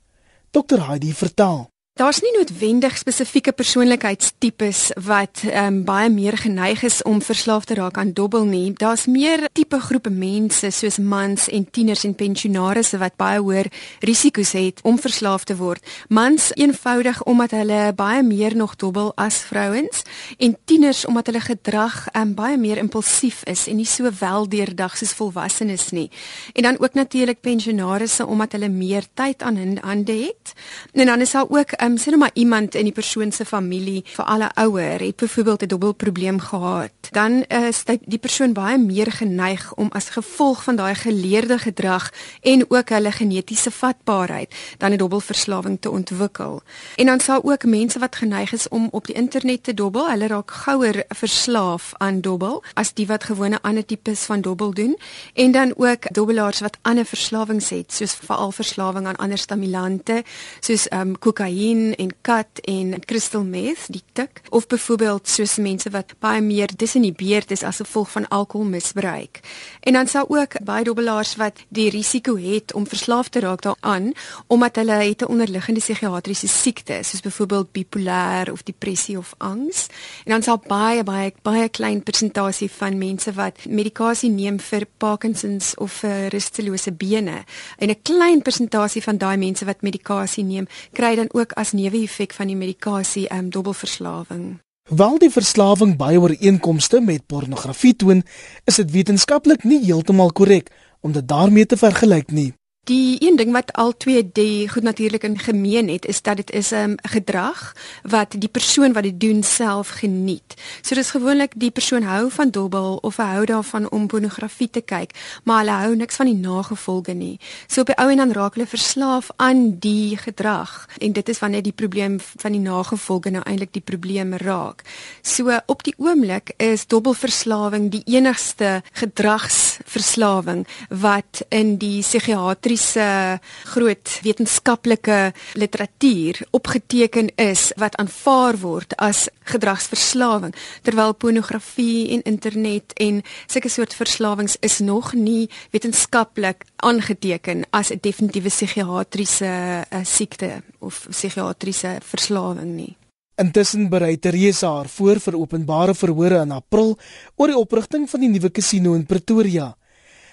Dr 0.55 0.87
Heidi 0.87 1.11
vertel. 1.11 1.67
Daar's 1.97 2.19
nie 2.21 2.29
noodwendig 2.35 2.93
spesifieke 2.97 3.51
persoonlikheidstipes 3.57 4.91
wat 5.01 5.39
ehm 5.47 5.65
um, 5.65 5.77
baie 5.83 6.09
meer 6.13 6.35
geneig 6.37 6.83
is 6.85 7.01
om 7.01 7.21
verslaaf 7.25 7.65
te 7.65 7.73
raak 7.73 7.97
aan 7.97 8.11
dobbel 8.13 8.43
nie. 8.45 8.73
Daar's 8.73 9.07
meer 9.09 9.47
tipe 9.51 9.79
groepe 9.79 10.09
mense 10.13 10.69
soos 10.71 10.97
mans 10.97 11.47
en 11.49 11.65
tieners 11.71 12.03
en 12.05 12.13
pensionaarsse 12.15 12.99
wat 13.01 13.15
baie 13.17 13.39
hoër 13.41 13.71
risiko's 13.99 14.51
het 14.53 14.79
om 14.83 14.99
verslaaf 14.99 15.43
te 15.43 15.55
word. 15.57 15.81
Mans 16.07 16.51
eenvoudig 16.53 17.23
omdat 17.23 17.51
hulle 17.57 17.93
baie 17.95 18.21
meer 18.23 18.55
nog 18.55 18.75
dobbel 18.75 19.11
as 19.15 19.41
vrouens 19.49 20.03
en 20.37 20.57
tieners 20.65 21.05
omdat 21.05 21.25
hulle 21.25 21.41
gedrag 21.41 21.97
ehm 22.11 22.21
um, 22.21 22.35
baie 22.35 22.57
meer 22.57 22.77
impulsief 22.77 23.41
is 23.49 23.65
en 23.67 23.75
nie 23.75 23.89
so 23.89 24.11
wel 24.19 24.49
deurdag 24.49 24.97
soos 24.97 25.15
volwassenes 25.17 25.89
nie. 25.89 26.11
En 26.53 26.63
dan 26.63 26.79
ook 26.79 26.93
natuurlik 26.93 27.41
pensionaarsse 27.41 28.25
omdat 28.25 28.51
hulle 28.51 28.69
meer 28.69 29.03
tyd 29.13 29.41
aan 29.41 29.77
hande 29.81 30.13
het. 30.13 30.53
En 30.93 31.05
dan 31.05 31.21
is 31.21 31.31
daar 31.31 31.49
ook 31.49 31.71
ehm 31.87 31.95
um, 31.95 32.03
sê 32.03 32.11
nou 32.11 32.19
maar 32.19 32.31
iemand 32.33 32.75
in 32.75 32.83
die 32.83 32.91
persoon 32.91 33.31
se 33.31 33.45
familie, 33.45 34.03
vir 34.03 34.25
alle 34.25 34.49
ouer, 34.59 34.99
het 34.99 35.15
byvoorbeeld 35.15 35.61
'n 35.61 35.67
dubbelprobleem 35.67 36.39
gehad, 36.39 36.91
dan 37.11 37.43
is 37.43 37.83
die, 37.83 37.99
die 38.05 38.17
persoon 38.19 38.53
baie 38.53 38.77
meer 38.77 39.11
geneig 39.11 39.73
om 39.73 39.87
as 39.91 40.09
gevolg 40.09 40.63
van 40.63 40.75
daai 40.75 40.95
geleerde 40.95 41.57
gedrag 41.57 42.11
en 42.41 42.65
ook 42.67 42.89
hulle 42.89 43.11
genetiese 43.11 43.71
vatbaarheid 43.71 44.55
dan 44.77 44.91
'n 44.91 44.97
dubbelverslawing 44.97 45.77
te 45.81 45.89
ontwikkel. 45.89 46.61
En 46.95 47.05
dan 47.05 47.19
sal 47.19 47.39
ook 47.43 47.63
mense 47.63 47.99
wat 47.99 48.15
geneig 48.15 48.53
is 48.53 48.67
om 48.67 48.87
op 48.91 49.05
die 49.05 49.15
internet 49.15 49.63
te 49.63 49.73
dobbel, 49.73 50.09
hulle 50.09 50.27
raak 50.27 50.51
gouer 50.51 51.03
verslaaf 51.07 51.93
aan 51.97 52.21
dobbel 52.21 52.63
as 52.73 52.93
die 52.93 53.07
wat 53.07 53.23
gewone 53.23 53.61
ander 53.61 53.85
tipes 53.85 54.19
van 54.19 54.41
dobbel 54.41 54.73
doen 54.73 54.97
en 55.33 55.51
dan 55.51 55.73
ook 55.75 56.13
dobbelaars 56.13 56.59
wat 56.59 56.77
ander 56.81 57.05
verslawings 57.05 57.69
het, 57.69 57.93
soos 57.93 58.13
veral 58.13 58.51
verslawing 58.51 59.07
aan 59.07 59.15
ander 59.15 59.37
stimulante, 59.37 60.23
soos 60.59 60.87
ehm 60.87 61.07
um, 61.07 61.19
kokain 61.19 61.76
heroïne 61.77 61.95
en 61.95 62.11
kat 62.21 62.61
en 62.65 62.95
crystal 63.05 63.43
meth, 63.43 63.87
die 63.89 64.03
tik, 64.13 64.41
of 64.49 64.67
byvoorbeeld 64.67 65.27
soos 65.27 65.57
mense 65.57 65.89
wat 65.89 66.15
baie 66.19 66.41
meer 66.41 66.69
disinhibeerd 66.75 67.51
is 67.51 67.63
as 67.63 67.81
gevolg 67.81 68.11
van 68.11 68.27
alkoholmisbruik. 68.27 69.39
En 69.81 69.93
dan 69.93 70.07
sal 70.07 70.25
ook 70.27 70.57
baie 70.63 70.83
dobbelaars 70.83 71.35
wat 71.35 71.63
die 71.69 71.89
risiko 71.89 72.37
het 72.37 72.73
om 72.73 72.87
verslaaf 72.87 73.29
te 73.29 73.39
raak 73.39 73.61
daaraan 73.61 74.13
omdat 74.47 74.75
hulle 74.75 74.91
het 74.91 75.21
'n 75.21 75.31
onderliggende 75.31 75.79
psigiatriese 75.79 76.47
siekte, 76.47 76.99
soos 77.01 77.21
byvoorbeeld 77.21 77.71
bipolêr 77.71 78.51
of 78.51 78.63
depressie 78.63 79.17
of 79.17 79.33
angs. 79.37 79.87
En 80.25 80.31
dan 80.31 80.43
sal 80.43 80.61
baie 80.67 81.03
baie 81.03 81.33
baie 81.41 81.69
klein 81.69 82.03
persentasie 82.03 82.71
van 82.71 82.97
mense 82.97 83.33
wat 83.33 83.65
medikasie 83.65 84.29
neem 84.29 84.59
vir 84.59 84.85
Parkinsons 84.97 85.75
of 85.75 85.91
vir 85.91 86.29
rustelose 86.29 86.91
bene. 86.91 87.43
En 87.77 87.89
'n 87.89 88.01
klein 88.01 88.41
persentasie 88.41 89.03
van 89.03 89.17
daai 89.17 89.37
mense 89.37 89.65
wat 89.65 89.81
medikasie 89.81 90.43
neem, 90.43 90.67
kry 90.93 91.15
dan 91.15 91.29
ook 91.31 91.53
as 91.57 91.73
neeweffek 91.73 92.33
van 92.37 92.47
die 92.51 92.59
medikasie 92.59 93.27
ehm 93.27 93.47
um, 93.47 93.49
dubbelverslawing. 93.49 94.45
Wel 94.87 95.17
die 95.19 95.31
verslawing 95.31 95.97
baie 95.99 96.19
ooreenkomste 96.19 97.01
met 97.01 97.25
pornografie 97.27 97.95
toon, 97.95 98.23
is 98.63 98.79
dit 98.79 98.91
wetenskaplik 98.91 99.65
nie 99.67 99.81
heeltemal 99.83 100.31
korrek 100.31 100.71
om 101.01 101.11
dit 101.11 101.27
daarmee 101.27 101.65
te 101.65 101.77
vergelyk 101.77 102.31
nie. 102.31 102.53
Die 102.87 103.17
een 103.19 103.35
ding 103.35 103.51
wat 103.51 103.73
al 103.73 103.97
twee 103.97 104.29
die 104.31 104.69
goed 104.69 104.83
natuurlik 104.83 105.23
in 105.23 105.39
gemeen 105.39 105.89
het 105.89 106.05
is 106.05 106.21
dat 106.21 106.35
dit 106.35 106.51
is 106.51 106.69
'n 106.71 106.75
um, 106.75 106.95
gedrag 107.01 107.75
wat 108.03 108.35
die 108.37 108.49
persoon 108.49 108.93
wat 108.93 109.03
dit 109.03 109.19
doen 109.19 109.43
self 109.43 109.89
geniet. 109.89 110.53
So 110.81 110.95
dis 110.95 111.11
gewoonlik 111.11 111.51
die 111.55 111.71
persoon 111.71 112.03
hou 112.03 112.31
van 112.31 112.49
dobbel 112.49 112.95
of 113.01 113.15
hou 113.15 113.45
daarvan 113.45 113.89
om 113.89 114.07
pornografie 114.07 114.69
te 114.69 114.81
kyk, 114.81 115.11
maar 115.43 115.57
hulle 115.57 115.71
hou 115.71 115.95
niks 115.95 116.15
van 116.15 116.25
die 116.25 116.35
nagevolge 116.35 117.13
nie. 117.13 117.39
So 117.67 117.81
op 117.81 117.87
die 117.87 117.95
ou 117.95 118.11
en 118.11 118.17
dan 118.17 118.31
raak 118.31 118.53
hulle 118.53 118.67
verslaaf 118.67 119.29
aan 119.35 119.79
die 119.79 120.17
gedrag 120.17 120.87
en 120.97 121.11
dit 121.11 121.29
is 121.29 121.39
wanneer 121.39 121.61
die 121.63 121.75
probleem 121.75 122.19
van 122.35 122.51
die 122.51 122.61
nagevolge 122.61 123.29
nou 123.29 123.43
eintlik 123.43 123.73
die 123.73 123.81
probleem 123.81 124.33
raak. 124.33 124.81
So 125.21 125.59
op 125.65 125.83
die 125.83 125.93
oomblik 125.97 126.53
is 126.57 126.87
dobbelverslawing 126.87 127.91
die 127.91 128.03
enigste 128.05 128.81
gedragsverslawing 128.91 130.67
wat 130.89 131.45
in 131.49 131.77
die 131.77 132.01
psigiatrie 132.01 132.76
psigiatriese 132.77 133.39
groot 133.65 134.19
wetenskaplike 134.23 135.33
literatuur 135.53 136.41
opgeteken 136.51 137.29
is 137.35 137.71
wat 137.77 137.95
aanvaar 137.97 138.57
word 138.61 138.93
as 138.97 139.27
gedragsverslawing 139.49 140.53
terwyl 140.83 141.13
pornografie 141.13 142.09
en 142.13 142.21
internet 142.23 142.93
en 143.01 143.23
sulke 143.47 143.69
soort 143.69 143.93
verslawings 143.93 144.57
is 144.61 144.79
nog 144.79 145.13
nie 145.13 145.49
wetenskaplik 145.71 146.65
aangeteken 146.77 147.65
as 147.71 147.91
'n 147.91 147.99
definitiewe 148.01 148.49
psigiatriese 148.49 149.85
uh, 149.89 150.03
siekte 150.03 150.61
of 150.79 151.07
psigiatriese 151.09 151.99
verslawing 152.01 152.75
nie. 152.75 152.95
Intussen 153.35 153.89
berei 153.89 154.17
Teresa 154.17 154.67
haar 154.67 154.87
voor 154.87 155.19
vir 155.19 155.35
openbare 155.35 155.93
verhore 155.93 156.41
in 156.41 156.51
April 156.51 156.97
oor 157.35 157.47
die 157.47 157.57
oprigting 157.57 158.09
van 158.09 158.19
die 158.19 158.29
nuwe 158.29 158.49
kasino 158.49 158.93
in 158.93 159.05
Pretoria. 159.05 159.77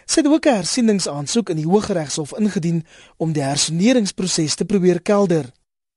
Sy 0.06 0.20
het 0.20 0.28
ook 0.28 0.46
'n 0.46 0.60
hersieningsaansoek 0.60 1.50
in 1.50 1.56
die 1.56 1.68
Hooggeregshof 1.68 2.32
ingedien 2.38 2.84
om 3.16 3.32
die 3.32 3.42
hersoneringsproses 3.42 4.54
te 4.54 4.64
probeer 4.64 5.00
kelder. 5.02 5.52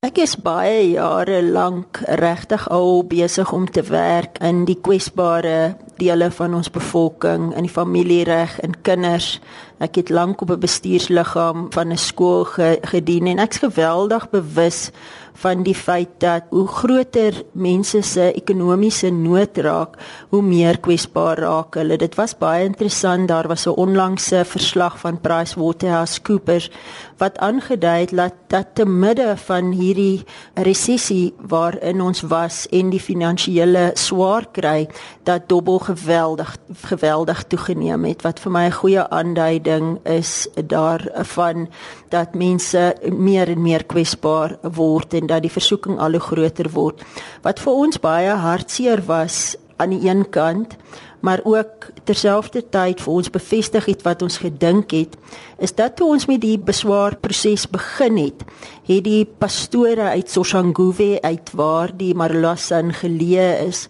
Ek 0.06 0.20
is 0.22 0.36
baie 0.38 0.91
jare 0.91 1.39
lank 1.41 1.98
regtig 2.22 2.67
al 2.70 3.02
besig 3.10 3.50
om 3.52 3.63
te 3.65 3.82
werk 3.82 4.38
in 4.46 4.60
die 4.67 4.78
kwesbare 4.78 5.74
dele 5.98 6.28
van 6.32 6.54
ons 6.54 6.70
bevolking, 6.70 7.48
in 7.58 7.65
die 7.65 7.74
familiereg 7.74 8.60
en 8.62 8.78
kinders. 8.86 9.39
Ek 9.82 9.98
het 9.98 10.13
lank 10.13 10.41
op 10.41 10.52
'n 10.54 10.60
bestuursliggaam 10.60 11.74
van 11.74 11.91
'n 11.91 11.98
skool 11.98 12.46
gedien 12.93 13.28
en 13.28 13.39
ek's 13.39 13.58
geweldig 13.58 14.30
bewus 14.30 14.91
van 15.38 15.63
die 15.63 15.76
feit 15.76 16.10
dat 16.23 16.50
hoe 16.50 16.67
groter 16.67 17.43
mense 17.52 18.02
se 18.02 18.32
ekonomiese 18.34 19.10
nood 19.13 19.58
raak, 19.58 19.97
hoe 20.30 20.41
meer 20.41 20.80
kwesbaar 20.80 21.39
raak 21.43 21.78
hulle. 21.78 21.97
Dit 21.97 22.15
was 22.17 22.34
baie 22.38 22.65
interessant, 22.65 23.28
daar 23.28 23.47
was 23.47 23.67
'n 23.67 23.78
onlangse 23.78 24.45
verslag 24.45 25.00
van 25.00 25.21
PricewaterhouseCoopers 25.21 26.69
wat 27.17 27.38
aangedui 27.38 28.00
het 28.00 28.15
dat 28.15 28.34
dat 28.47 28.67
te 28.73 28.86
midde 28.86 29.38
van 29.38 29.71
hierdie 29.71 30.23
resessie 30.54 31.34
waarin 31.50 32.02
ons 32.02 32.21
was 32.21 32.67
en 32.71 32.89
die 32.89 33.02
finansiële 33.02 33.91
swaar 33.93 34.47
kry, 34.52 34.88
dat 35.23 35.50
dobbel 35.50 35.80
geweldig 35.80 36.56
geweldig 36.88 37.43
toegeneem 37.43 38.06
het 38.06 38.21
wat 38.21 38.39
vir 38.39 38.52
my 38.52 38.65
'n 38.65 38.80
goeie 38.80 39.10
aanduiding 39.10 40.00
is 40.06 40.47
daarvan 40.56 41.67
dat 42.10 42.36
mense 42.36 42.95
meer 43.12 43.50
en 43.50 43.62
meer 43.62 43.84
kwesbaar 43.84 44.58
word 44.62 45.13
en 45.13 45.27
dat 45.28 45.42
die 45.46 45.54
versoeking 45.54 46.00
al 46.00 46.18
hoe 46.18 46.24
groter 46.24 46.70
word. 46.74 47.04
Wat 47.42 47.60
vir 47.60 47.74
ons 47.74 48.00
baie 48.00 48.34
hartseer 48.34 49.04
was 49.06 49.56
aan 49.78 49.94
die 49.94 50.10
een 50.10 50.30
kant, 50.30 50.76
maar 51.20 51.42
ook 51.44 51.90
terselfdertyd 52.06 53.02
vir 53.02 53.13
ons 53.13 53.30
bevestig 53.34 53.88
het 53.90 54.04
wat 54.06 54.22
ons 54.22 54.38
gedink 54.42 54.94
het, 54.94 55.16
is 55.58 55.74
dat 55.74 55.98
toe 55.98 56.12
ons 56.13 56.28
met 56.30 56.42
die 56.42 56.58
beswaarproses 56.62 57.66
begin 57.74 58.20
het, 58.22 58.46
het 58.88 59.04
die 59.06 59.26
pastore 59.26 60.13
uit 60.13 60.30
Soshanguve 60.30 61.18
uit 61.22 61.52
waar 61.58 61.94
die 61.98 62.13
Marulasan 62.18 62.94
geleë 62.94 63.50
is, 63.66 63.88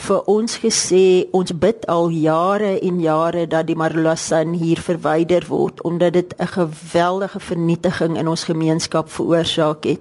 vir 0.00 0.28
ons 0.30 0.56
gesê 0.62 1.04
ons 1.36 1.52
bid 1.52 1.84
al 1.92 2.08
jare 2.14 2.76
en 2.78 3.00
jare 3.02 3.46
dat 3.50 3.68
die 3.68 3.76
Marulasan 3.76 4.54
hier 4.56 4.80
verwyder 4.80 5.44
word 5.48 5.82
omdat 5.84 6.12
dit 6.12 6.34
'n 6.38 6.46
geweldige 6.46 7.40
vernietiging 7.40 8.16
in 8.16 8.28
ons 8.28 8.44
gemeenskap 8.44 9.10
veroorsaak 9.10 9.84
het 9.84 10.00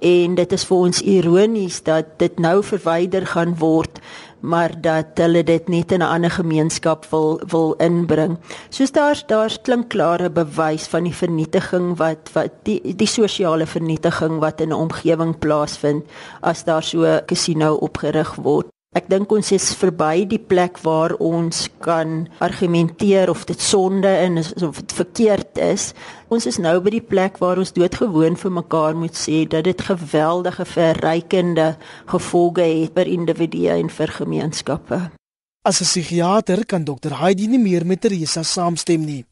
en 0.00 0.34
dit 0.34 0.52
is 0.52 0.64
vir 0.64 0.76
ons 0.76 1.02
ironies 1.02 1.82
dat 1.82 2.18
dit 2.18 2.38
nou 2.38 2.62
verwyder 2.62 3.26
gaan 3.26 3.56
word 3.58 4.00
maar 4.40 4.70
dat 4.80 5.18
hulle 5.18 5.42
dit 5.42 5.68
net 5.68 5.92
in 5.92 6.02
'n 6.02 6.12
ander 6.14 6.30
gemeenskap 6.30 7.06
wil 7.10 7.40
wil 7.46 7.74
inbring. 7.78 8.38
Soos 8.68 8.92
daar's 8.92 9.26
daar's 9.26 9.60
klinkklare 9.60 10.30
bewys 10.30 10.86
van 10.86 11.02
die 11.02 11.14
vernietiging 11.14 11.96
wat 11.96 12.30
wat 12.32 12.52
die 12.62 12.94
die 12.96 13.06
sosiale 13.08 13.66
vernietiging 13.66 14.38
wat 14.38 14.60
in 14.60 14.68
'n 14.68 14.82
omgewing 14.86 15.38
plaasvind 15.38 16.04
as 16.40 16.64
daar 16.64 16.82
so 16.82 17.04
'n 17.04 17.24
casino 17.26 17.74
opgerig 17.74 18.34
word. 18.34 18.75
Ek 18.96 19.10
dink 19.12 19.28
ons 19.34 19.50
is 19.52 19.74
verby 19.76 20.22
die 20.24 20.40
plek 20.40 20.78
waar 20.80 21.12
ons 21.20 21.66
kan 21.84 22.22
argumenteer 22.40 23.28
of 23.28 23.42
dit 23.44 23.60
sonde 23.60 24.08
is 24.08 24.54
of 24.64 24.78
dit 24.80 24.94
verkeerd 24.96 25.60
is. 25.60 25.90
Ons 26.32 26.46
is 26.48 26.56
nou 26.56 26.78
by 26.80 26.94
die 26.94 27.04
plek 27.04 27.36
waar 27.42 27.60
ons 27.60 27.74
doodgewoon 27.76 28.40
vir 28.40 28.54
mekaar 28.56 28.96
moet 28.96 29.12
sê 29.12 29.44
dat 29.44 29.68
dit 29.68 29.84
geweldige 29.90 30.64
verrykende 30.64 31.68
gevolge 32.08 32.64
het 32.64 32.96
vir 32.96 33.12
individue 33.18 33.76
en 33.76 33.92
vir 33.92 34.16
gemeenskappe. 34.16 35.00
As 35.68 35.80
'n 35.82 35.84
psigiater 35.84 36.64
kan 36.64 36.84
dokter 36.84 37.20
Heidi 37.20 37.48
nie 37.48 37.60
meer 37.60 37.84
met 37.84 38.00
Teresa 38.00 38.42
saamstem 38.42 39.04
nie 39.04 39.24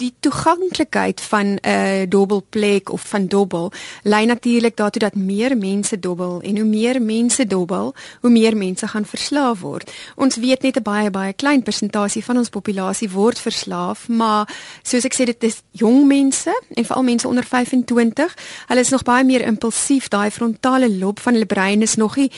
die 0.00 0.12
toeganklikheid 0.20 1.20
van 1.20 1.46
'n 1.46 1.58
uh, 1.66 2.02
dobbelplek 2.08 2.88
of 2.92 3.02
van 3.08 3.26
dobbel 3.26 3.72
lei 4.02 4.24
natuurlik 4.26 4.76
daartoe 4.76 5.00
dat 5.00 5.14
meer 5.14 5.56
mense 5.56 5.98
dobbel 5.98 6.40
en 6.40 6.56
hoe 6.56 6.66
meer 6.66 7.02
mense 7.02 7.46
dobbel, 7.46 7.94
hoe 8.20 8.30
meer 8.30 8.56
mense 8.56 8.88
gaan 8.88 9.04
verslaaf 9.04 9.60
word. 9.60 9.92
Ons 10.16 10.36
weet 10.36 10.62
net 10.62 10.76
'n 10.76 10.82
baie 10.82 11.10
baie 11.10 11.32
klein 11.32 11.62
persentasie 11.62 12.24
van 12.24 12.36
ons 12.36 12.48
populasie 12.48 13.10
word 13.10 13.38
verslaaf, 13.38 14.08
maar 14.08 14.48
soos 14.82 15.04
ek 15.04 15.14
sê 15.14 15.24
dit 15.24 15.44
is 15.44 15.62
jong 15.70 16.06
mense 16.06 16.62
en 16.74 16.84
veral 16.84 17.02
mense 17.02 17.28
onder 17.28 17.44
25. 17.44 18.36
Hulle 18.66 18.80
is 18.80 18.88
nog 18.88 19.02
baie 19.02 19.24
meer 19.24 19.46
impulsief, 19.46 20.08
daai 20.08 20.30
frontale 20.30 20.90
lob 20.90 21.20
van 21.20 21.32
hulle 21.32 21.46
brein 21.46 21.82
is 21.82 21.94
nog 21.94 22.16
nie 22.16 22.30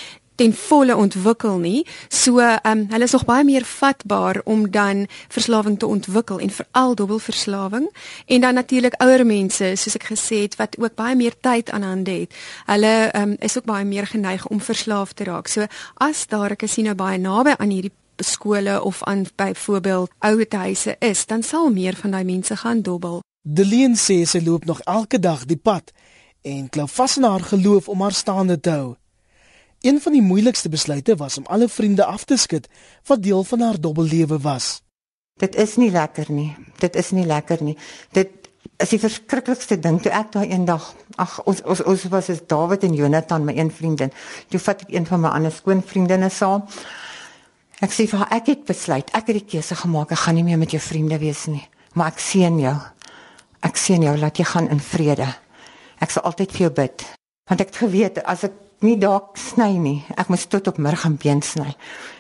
ten 0.42 0.55
volle 0.55 0.96
ontwikkel 0.96 1.59
nie. 1.62 1.87
So 2.09 2.38
ehm 2.38 2.78
um, 2.78 2.87
hulle 2.90 3.07
is 3.07 3.14
nog 3.14 3.24
baie 3.24 3.44
meer 3.44 3.64
vatbaar 3.64 4.40
om 4.44 4.70
dan 4.70 5.07
verslawing 5.28 5.78
te 5.78 5.87
ontwikkel 5.87 6.38
en 6.38 6.50
veral 6.50 6.94
dubbelverslawing. 6.94 7.87
En 8.26 8.40
dan 8.40 8.55
natuurlik 8.55 8.94
ouer 8.98 9.26
mense, 9.26 9.72
soos 9.76 9.94
ek 9.94 10.09
gesê 10.11 10.42
het, 10.42 10.57
wat 10.59 10.78
ook 10.78 10.94
baie 10.98 11.16
meer 11.16 11.35
tyd 11.40 11.70
aan 11.70 11.83
hande 11.83 12.11
het. 12.11 12.35
Hulle 12.66 12.94
ehm 13.12 13.22
um, 13.22 13.37
is 13.38 13.57
ook 13.59 13.64
baie 13.64 13.85
meer 13.85 14.07
geneig 14.07 14.46
om 14.46 14.61
verslaaf 14.61 15.12
te 15.12 15.24
raak. 15.24 15.46
So 15.48 15.66
as 15.94 16.26
daar 16.26 16.50
'n 16.50 16.57
casino 16.57 16.94
baie 16.94 17.18
naby 17.18 17.55
aan 17.59 17.70
hierdie 17.70 17.94
skole 18.16 18.83
of 18.83 19.02
aan 19.02 19.26
byvoorbeeld 19.37 20.11
ouerhuise 20.18 20.96
is, 20.98 21.26
dan 21.26 21.42
sal 21.42 21.70
meer 21.70 21.94
van 21.96 22.11
daai 22.11 22.24
mense 22.24 22.57
gaan 22.57 22.83
dobbel. 22.83 23.20
Deleen 23.42 23.94
sê 23.96 24.22
sy 24.24 24.40
loop 24.44 24.64
nog 24.64 24.81
elke 24.81 25.18
dag 25.18 25.44
die 25.44 25.57
pad 25.57 25.92
en 26.42 26.68
klou 26.68 26.88
vas 26.88 27.16
in 27.16 27.22
haar 27.22 27.40
geloof 27.40 27.88
om 27.88 28.00
haar 28.00 28.12
staande 28.12 28.61
te 28.61 28.70
hou. 28.70 29.01
Een 29.82 30.00
van 30.00 30.12
die 30.14 30.22
moeilikste 30.22 30.68
besluite 30.68 31.16
was 31.16 31.38
om 31.38 31.46
alle 31.46 31.68
vriende 31.68 32.04
af 32.04 32.24
te 32.24 32.36
skud 32.36 32.68
wat 33.04 33.22
deel 33.22 33.44
van 33.44 33.60
haar 33.60 33.80
dobbellewe 33.80 34.38
was. 34.38 34.82
Dit 35.34 35.54
is 35.54 35.76
nie 35.76 35.90
lekker 35.90 36.30
nie. 36.30 36.54
Dit 36.78 36.96
is 36.96 37.10
nie 37.10 37.26
lekker 37.26 37.62
nie. 37.62 37.76
Dit 38.14 38.30
is 38.76 38.92
die 38.94 39.00
verskriklikste 39.02 39.80
ding 39.82 39.98
toe 40.02 40.12
ek 40.14 40.30
daai 40.36 40.52
eendag 40.54 40.86
ag 41.18 41.34
ons 41.50 41.64
ons 41.66 41.82
ons 41.82 42.06
was 42.14 42.30
is 42.30 42.44
David 42.46 42.86
en 42.86 42.94
Jonathan 42.94 43.44
my 43.44 43.56
een 43.58 43.72
vriendin. 43.74 44.14
Toe 44.54 44.62
vat 44.62 44.86
ek 44.86 44.94
een 44.94 45.06
van 45.10 45.24
my 45.24 45.34
ander 45.34 45.54
skoonvriendinne 45.54 46.30
saam. 46.30 46.62
Ek 47.82 47.90
sê 47.90 48.06
vir 48.06 48.22
haar 48.22 48.38
ek 48.38 48.52
het 48.52 48.66
besluit, 48.70 49.10
ek 49.10 49.32
het 49.32 49.40
die 49.40 49.48
keuse 49.56 49.74
gemaak 49.82 50.14
ek 50.14 50.22
gaan 50.24 50.38
nie 50.38 50.46
meer 50.46 50.62
met 50.62 50.70
jou 50.70 50.82
vriende 50.82 51.18
wees 51.18 51.48
nie. 51.50 51.64
Maar 51.98 52.14
ek 52.14 52.22
seën 52.22 52.58
jou. 52.62 52.76
Ek 53.66 53.78
seën 53.78 54.02
jou 54.06 54.14
laat 54.18 54.38
jy 54.38 54.46
gaan 54.46 54.70
in 54.70 54.80
vrede. 54.82 55.26
Ek 55.98 56.14
sal 56.14 56.22
altyd 56.30 56.54
vir 56.54 56.68
jou 56.68 56.74
bid. 56.78 57.06
Want 57.50 57.66
ek 57.66 57.74
het 57.74 57.82
geweet 57.82 58.22
as 58.22 58.46
ek 58.46 58.54
nie 58.82 58.96
dalk 59.00 59.36
sny 59.38 59.76
nie. 59.78 59.98
Ek 60.18 60.30
moes 60.32 60.46
tot 60.50 60.68
op 60.70 60.78
middag 60.82 61.04
en 61.08 61.18
been 61.20 61.42
sny. 61.42 61.74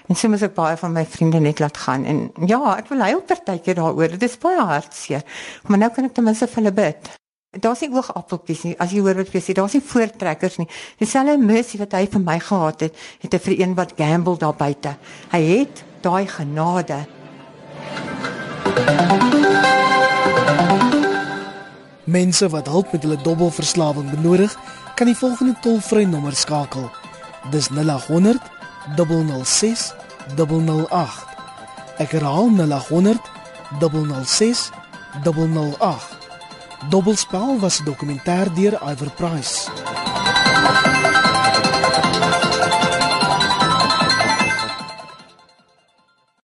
En 0.08 0.18
so 0.18 0.28
moet 0.28 0.42
ek 0.42 0.54
baie 0.56 0.76
van 0.76 0.92
my 0.94 1.04
vriende 1.08 1.40
net 1.40 1.62
laat 1.62 1.78
gaan 1.84 2.04
en 2.08 2.22
ja, 2.48 2.60
ek 2.76 2.90
wil 2.92 3.04
huil 3.06 3.22
partykeer 3.26 3.78
daaroor. 3.78 4.14
Dit 4.16 4.28
is 4.28 4.38
baie 4.42 4.60
hartseer. 4.60 5.24
Maar 5.68 5.84
nou 5.84 5.90
kan 5.94 6.08
ek 6.08 6.14
ten 6.16 6.26
minste 6.26 6.48
vir 6.50 6.62
hulle 6.62 6.74
bid. 6.76 7.12
Daar's 7.52 7.82
nie 7.84 7.90
oogappeltjies 7.92 8.62
nie. 8.64 8.74
As 8.80 8.92
jy 8.96 9.02
hoor 9.04 9.18
wat 9.20 9.32
jy 9.34 9.42
sê, 9.44 9.54
daar's 9.56 9.74
nie 9.76 9.84
voortrekkers 9.84 10.56
nie. 10.62 10.68
Dieselfde 11.00 11.36
mercy 11.36 11.80
wat 11.80 11.92
hy 11.98 12.06
vir 12.08 12.22
my 12.24 12.38
gehad 12.40 12.86
het, 12.86 13.02
het 13.20 13.34
hy 13.36 13.40
vir 13.46 13.56
een 13.60 13.74
wat 13.76 13.92
gamble 13.98 14.38
daar 14.40 14.56
buite. 14.56 14.94
Hy 15.34 15.42
het 15.50 15.82
daai 16.00 16.24
genade. 16.32 17.02
Mense 22.04 22.48
wat 22.48 22.72
hulp 22.72 22.92
met 22.92 23.04
hulle 23.04 23.20
dobbelverslawing 23.20 24.08
benodig, 24.16 24.56
kan 24.94 25.06
die 25.06 25.16
volgende 25.16 25.54
tolvrye 25.62 26.06
nommer 26.06 26.34
skakel. 26.36 26.88
Dis 27.50 27.68
0800 27.70 28.40
006 28.96 29.92
008. 30.36 31.10
Ek 32.02 32.16
herhaal 32.16 32.50
0800 32.56 33.20
006 33.80 34.70
008. 35.24 36.20
Dobbelspel 36.90 37.58
was 37.60 37.80
'n 37.80 37.84
dokumentêr 37.84 38.52
deur 38.54 38.74
Iver 38.90 39.10
Price. 39.10 39.70